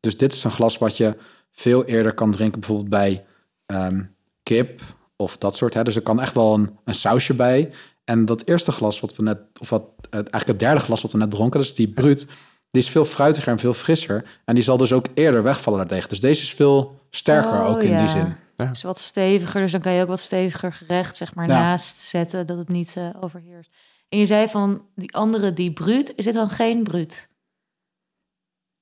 Dus 0.00 0.16
dit 0.16 0.32
is 0.32 0.44
een 0.44 0.50
glas 0.50 0.78
wat 0.78 0.96
je 0.96 1.16
veel 1.50 1.84
eerder 1.84 2.14
kan 2.14 2.32
drinken, 2.32 2.60
bijvoorbeeld 2.60 2.88
bij 2.88 3.24
ehm, 3.66 4.02
kip 4.42 4.80
of 5.16 5.38
dat 5.38 5.56
soort. 5.56 5.74
Hè. 5.74 5.82
Dus 5.82 5.96
er 5.96 6.02
kan 6.02 6.20
echt 6.20 6.34
wel 6.34 6.54
een, 6.54 6.76
een 6.84 6.94
sausje 6.94 7.34
bij. 7.34 7.70
En 8.04 8.24
dat 8.24 8.42
eerste 8.46 8.72
glas 8.72 9.00
wat 9.00 9.16
we 9.16 9.22
net, 9.22 9.38
of 9.60 9.70
wat 9.70 9.82
het, 10.00 10.12
eigenlijk 10.12 10.46
het 10.46 10.58
derde 10.58 10.80
glas 10.80 11.02
wat 11.02 11.12
we 11.12 11.18
net 11.18 11.30
dronken, 11.30 11.60
dus 11.60 11.74
die 11.74 11.88
bruut, 11.88 12.26
die 12.70 12.82
is 12.82 12.90
veel 12.90 13.04
fruitiger 13.04 13.52
en 13.52 13.58
veel 13.58 13.74
frisser. 13.74 14.40
En 14.44 14.54
die 14.54 14.64
zal 14.64 14.76
dus 14.76 14.92
ook 14.92 15.06
eerder 15.14 15.42
wegvallen 15.42 15.78
daartegen. 15.78 16.08
Dus 16.08 16.20
deze 16.20 16.42
is 16.42 16.54
veel 16.54 17.00
sterker 17.10 17.60
Oh, 17.60 17.70
ook 17.70 17.82
in 17.82 17.90
ja. 17.90 17.98
die 17.98 18.08
zin. 18.08 18.34
Dus 18.68 18.82
wat 18.82 18.98
steviger, 18.98 19.60
dus 19.60 19.72
dan 19.72 19.80
kan 19.80 19.92
je 19.92 20.02
ook 20.02 20.08
wat 20.08 20.20
steviger 20.20 20.72
gerecht 20.72 21.16
zeg 21.16 21.34
maar 21.34 21.48
Ja. 21.48 21.60
naast 21.60 22.00
zetten, 22.00 22.46
dat 22.46 22.58
het 22.58 22.68
niet 22.68 22.96
eh, 22.96 23.08
overheerst. 23.20 23.70
En 24.08 24.18
je 24.18 24.26
zei 24.26 24.48
van 24.48 24.86
die 24.94 25.14
andere, 25.14 25.52
die 25.52 25.72
bruut, 25.72 26.12
is 26.16 26.24
dit 26.24 26.34
dan 26.34 26.50
geen 26.50 26.82
bruut? 26.82 27.28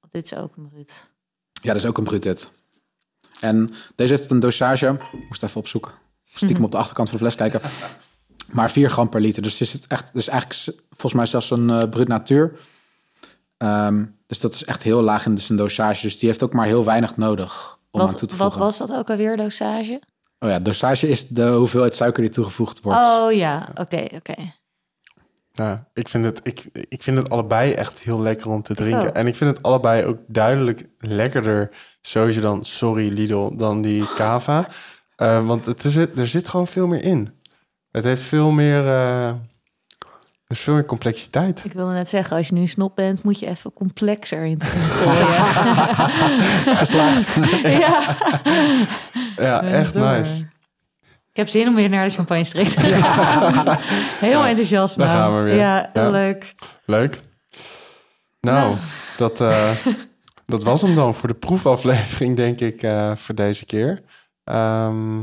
Of 0.01 0.09
dit 0.11 0.25
is 0.25 0.35
ook 0.35 0.57
een 0.57 0.69
bruut. 0.69 1.11
Ja, 1.53 1.73
dat 1.73 1.77
is 1.83 1.87
ook 1.87 1.99
een 1.99 2.05
bruut 2.05 2.23
dit. 2.23 2.51
En 3.41 3.71
deze 3.95 4.13
heeft 4.15 4.31
een 4.31 4.41
dosage, 4.41 4.87
ik 5.13 5.29
moest 5.29 5.43
even 5.43 5.61
opzoeken. 5.61 5.93
Stiekem 6.25 6.65
op 6.65 6.71
de 6.71 6.77
achterkant 6.77 7.09
van 7.11 7.19
de 7.19 7.25
fles 7.25 7.37
kijken. 7.37 7.61
Maar 8.53 8.71
4 8.71 8.91
gram 8.91 9.09
per 9.09 9.21
liter. 9.21 9.43
Dus 9.43 9.61
is 9.61 9.73
het 9.73 9.87
echt, 9.87 10.11
dus 10.15 10.29
eigenlijk 10.29 10.79
volgens 10.89 11.13
mij 11.15 11.27
zelfs 11.27 11.51
een 11.51 11.89
bruut 11.89 12.09
natuur. 12.09 12.59
Ehm, 13.57 14.05
dus 14.27 14.39
dat 14.41 14.55
is 14.55 14.65
echt 14.65 14.83
heel 14.83 15.03
laag 15.03 15.27
in 15.27 15.39
zijn 15.39 15.59
dosage. 15.59 16.03
Dus 16.03 16.19
die 16.19 16.29
heeft 16.29 16.43
ook 16.43 16.53
maar 16.53 16.67
heel 16.67 16.85
weinig 16.85 17.17
nodig 17.17 17.78
toe 18.07 18.29
Wat, 18.29 18.39
wat 18.39 18.57
was 18.57 18.77
dat 18.79 18.93
ook 18.93 19.11
alweer, 19.11 19.37
dosage? 19.37 20.03
Oh 20.39 20.49
ja, 20.49 20.59
dosage 20.59 21.09
is 21.09 21.29
de 21.29 21.47
hoeveelheid 21.47 21.95
suiker 21.95 22.23
die 22.23 22.31
toegevoegd 22.31 22.81
wordt. 22.81 22.99
Oh 22.99 23.33
ja, 23.33 23.69
oké, 23.75 24.07
oké. 24.15 24.35
Ja, 25.53 25.89
ik 25.95 26.09
vind, 26.09 26.25
het, 26.25 26.41
ik, 26.43 26.65
ik 26.89 27.03
vind 27.03 27.17
het 27.17 27.31
allebei 27.31 27.73
echt 27.73 28.01
heel 28.01 28.21
lekker 28.21 28.51
om 28.51 28.63
te 28.63 28.75
drinken. 28.75 29.09
ook. 29.09 29.15
En 29.15 29.27
ik 29.27 29.35
vind 29.35 29.57
het 29.57 29.67
allebei 29.67 30.05
ook 30.05 30.19
duidelijk 30.27 30.89
lekkerder, 30.99 31.71
sowieso 32.01 32.41
dan, 32.41 32.65
sorry 32.65 33.09
Lidl, 33.09 33.57
dan 33.57 33.83
die 33.83 34.05
cava. 34.15 34.69
Eh, 35.17 35.47
want 35.47 35.67
het 35.67 35.85
is, 35.85 35.97
er 35.97 36.27
zit 36.27 36.49
gewoon 36.49 36.67
veel 36.67 36.87
meer 36.87 37.03
in. 37.03 37.31
Het 37.91 38.05
heeft 38.05 38.23
veel 38.23 38.51
meer, 38.51 38.87
eh, 38.87 39.35
er 40.49 40.57
is 40.57 40.63
veel 40.63 40.75
meer 40.75 40.85
complexiteit. 40.85 41.65
Ik 41.65 41.73
wilde 41.73 41.93
net 41.93 42.09
zeggen, 42.09 42.37
als 42.37 42.47
je 42.49 42.55
nu 42.55 42.61
een 42.61 42.69
snop 42.69 42.97
bent, 42.97 43.23
moet 43.23 43.39
je 43.39 43.47
even 43.47 43.73
complexer 43.73 44.45
in. 44.45 44.61
Geslaagd. 46.81 47.35
ja. 47.85 48.17
Ja, 49.37 49.63
echt 49.63 49.93
door. 49.93 50.03
nice. 50.03 50.45
heb 51.33 51.49
zin 51.49 51.69
om 51.69 51.75
weer 51.75 51.89
naar 51.89 52.07
de 52.07 52.13
champagne 52.15 52.45
streek 52.45 52.69
te 52.69 52.81
gaan. 52.81 53.79
Heel 54.29 54.45
enthousiast 54.45 54.97
daar 54.97 55.07
nou. 55.07 55.19
gaan 55.19 55.37
we 55.37 55.43
weer. 55.43 55.57
Ja, 55.59 55.91
heel 55.93 56.03
Ja. 56.05 56.11
leuk. 56.11 56.53
Leuk. 56.85 57.19
Nou, 58.41 58.57
Nou. 58.59 58.77
Dat, 59.17 59.41
eh, 59.41 59.71
dat 60.47 60.63
was 60.63 60.83
hem 60.83 60.95
dan 60.95 61.15
voor 61.15 61.29
de 61.29 61.35
proefaflevering, 61.35 62.37
denk 62.37 62.61
ik, 62.61 62.83
eh, 62.83 63.13
voor 63.17 63.35
deze 63.35 63.65
keer. 63.65 64.01
Ehm, 64.45 65.19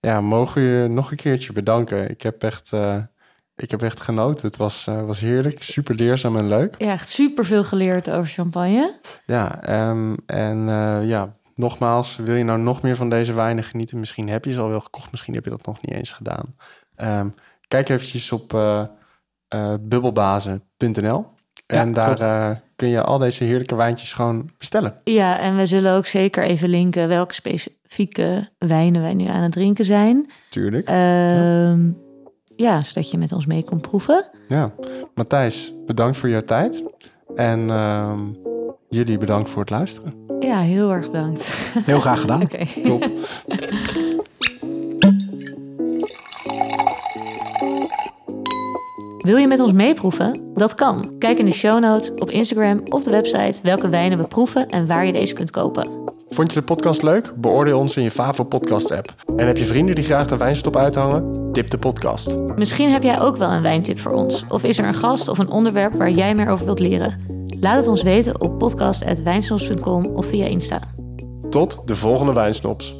ja, 0.00 0.20
mogen 0.20 0.62
we 0.62 0.68
je 0.68 0.88
nog 0.88 1.10
een 1.10 1.16
keertje 1.16 1.52
bedanken. 1.52 2.10
Ik 2.10 2.22
heb 2.22 2.42
echt, 2.42 2.72
eh, 2.72 2.96
ik 3.60 3.70
heb 3.70 3.82
echt 3.82 4.00
genoten. 4.00 4.46
Het 4.46 4.56
was, 4.56 4.86
eh, 4.86 5.04
was 5.04 5.20
heerlijk, 5.20 5.62
super 5.62 5.94
leerzaam 5.94 6.36
en 6.36 6.48
leuk. 6.48 6.74
Ja, 6.78 6.92
echt 6.92 7.08
super 7.08 7.44
veel 7.44 7.64
geleerd 7.64 8.10
over 8.10 8.30
champagne. 8.30 8.94
Ja, 9.26 9.62
ehm, 9.62 10.14
en 10.26 10.68
eh, 10.68 11.08
ja, 11.08 11.34
nogmaals, 11.54 12.16
wil 12.16 12.34
je 12.34 12.44
nou 12.44 12.58
nog 12.58 12.82
meer 12.82 12.96
van 12.96 13.10
deze 13.10 13.32
wijnen 13.32 13.64
genieten? 13.64 14.00
Misschien 14.00 14.28
heb 14.28 14.44
je 14.44 14.52
ze 14.52 14.60
al 14.60 14.68
wel 14.68 14.80
gekocht, 14.80 15.10
misschien 15.10 15.34
heb 15.34 15.44
je 15.44 15.50
dat 15.50 15.66
nog 15.66 15.82
niet 15.82 15.94
eens 15.94 16.12
gedaan. 16.12 16.54
Ehm, 16.96 17.28
kijk 17.68 17.88
eventjes 17.88 18.32
op 18.32 18.54
eh 18.54 18.84
bubbelbazen.nl. 19.80 21.26
En 21.66 21.88
Ja, 21.88 22.14
daar 22.16 22.62
kun 22.76 22.88
je 22.88 23.02
al 23.02 23.18
deze 23.18 23.44
heerlijke 23.44 23.74
wijntjes 23.74 24.12
gewoon 24.12 24.50
bestellen. 24.58 24.94
Ja, 25.04 25.38
en 25.38 25.56
we 25.56 25.66
zullen 25.66 25.94
ook 25.94 26.06
zeker 26.06 26.42
even 26.42 26.68
linken 26.68 27.08
welke 27.08 27.34
specifieke 27.34 28.48
wijnen 28.58 29.02
wij 29.02 29.14
nu 29.14 29.26
aan 29.26 29.42
het 29.42 29.52
drinken 29.52 29.84
zijn. 29.84 30.30
Tuurlijk. 30.48 30.88
Ehm, 30.88 31.86
ja, 31.86 32.09
zodat 32.60 33.10
je 33.10 33.18
met 33.18 33.32
ons 33.32 33.46
mee 33.46 33.64
kon 33.64 33.80
proeven. 33.80 34.24
Ja, 34.48 34.72
Matthijs, 35.14 35.72
bedankt 35.86 36.18
voor 36.18 36.28
jouw 36.28 36.40
tijd. 36.40 36.82
En 37.34 37.70
ehm, 37.70 38.20
jullie 38.88 39.18
bedankt 39.18 39.50
voor 39.50 39.60
het 39.60 39.70
luisteren. 39.70 40.14
Ja, 40.40 40.60
heel 40.60 40.92
erg 40.92 41.10
bedankt. 41.10 41.52
Heel 41.84 42.00
graag 42.00 42.20
gedaan. 42.20 42.42
Oké. 42.52 42.64
Top. 42.82 43.10
Wil 49.18 49.36
je 49.36 49.46
met 49.46 49.60
ons 49.60 49.72
meeproeven? 49.72 50.50
Dat 50.54 50.74
kan. 50.74 51.14
Kijk 51.18 51.38
in 51.38 51.44
de 51.44 51.52
show 51.52 51.80
notes 51.80 52.10
op 52.14 52.30
Instagram 52.30 52.80
of 52.84 53.02
de 53.02 53.10
website 53.10 53.62
welke 53.62 53.88
wijnen 53.88 54.18
we 54.18 54.24
proeven 54.24 54.68
en 54.68 54.86
waar 54.86 55.06
je 55.06 55.12
deze 55.12 55.34
kunt 55.34 55.50
kopen. 55.50 55.99
Vond 56.32 56.52
je 56.52 56.58
de 56.58 56.64
podcast 56.64 57.02
leuk? 57.02 57.32
Beoordeel 57.36 57.78
ons 57.78 57.96
in 57.96 58.02
je 58.02 58.10
favoriete 58.10 58.56
podcast 58.58 58.90
app. 58.90 59.14
En 59.36 59.46
heb 59.46 59.56
je 59.56 59.64
vrienden 59.64 59.94
die 59.94 60.04
graag 60.04 60.26
de 60.26 60.36
wijnstop 60.36 60.76
uithangen? 60.76 61.52
Tip 61.52 61.70
de 61.70 61.78
podcast. 61.78 62.36
Misschien 62.56 62.90
heb 62.90 63.02
jij 63.02 63.20
ook 63.20 63.36
wel 63.36 63.50
een 63.50 63.62
wijntip 63.62 63.98
voor 63.98 64.12
ons. 64.12 64.44
Of 64.48 64.64
is 64.64 64.78
er 64.78 64.84
een 64.84 64.94
gast 64.94 65.28
of 65.28 65.38
een 65.38 65.50
onderwerp 65.50 65.92
waar 65.92 66.10
jij 66.10 66.34
meer 66.34 66.48
over 66.48 66.64
wilt 66.64 66.80
leren? 66.80 67.20
Laat 67.60 67.76
het 67.76 67.86
ons 67.86 68.02
weten 68.02 68.40
op 68.40 68.58
podcast.wijnsnops.com 68.58 70.06
of 70.06 70.26
via 70.26 70.46
Insta. 70.46 70.80
Tot 71.48 71.82
de 71.84 71.96
volgende 71.96 72.32
wijnsnops. 72.32 72.99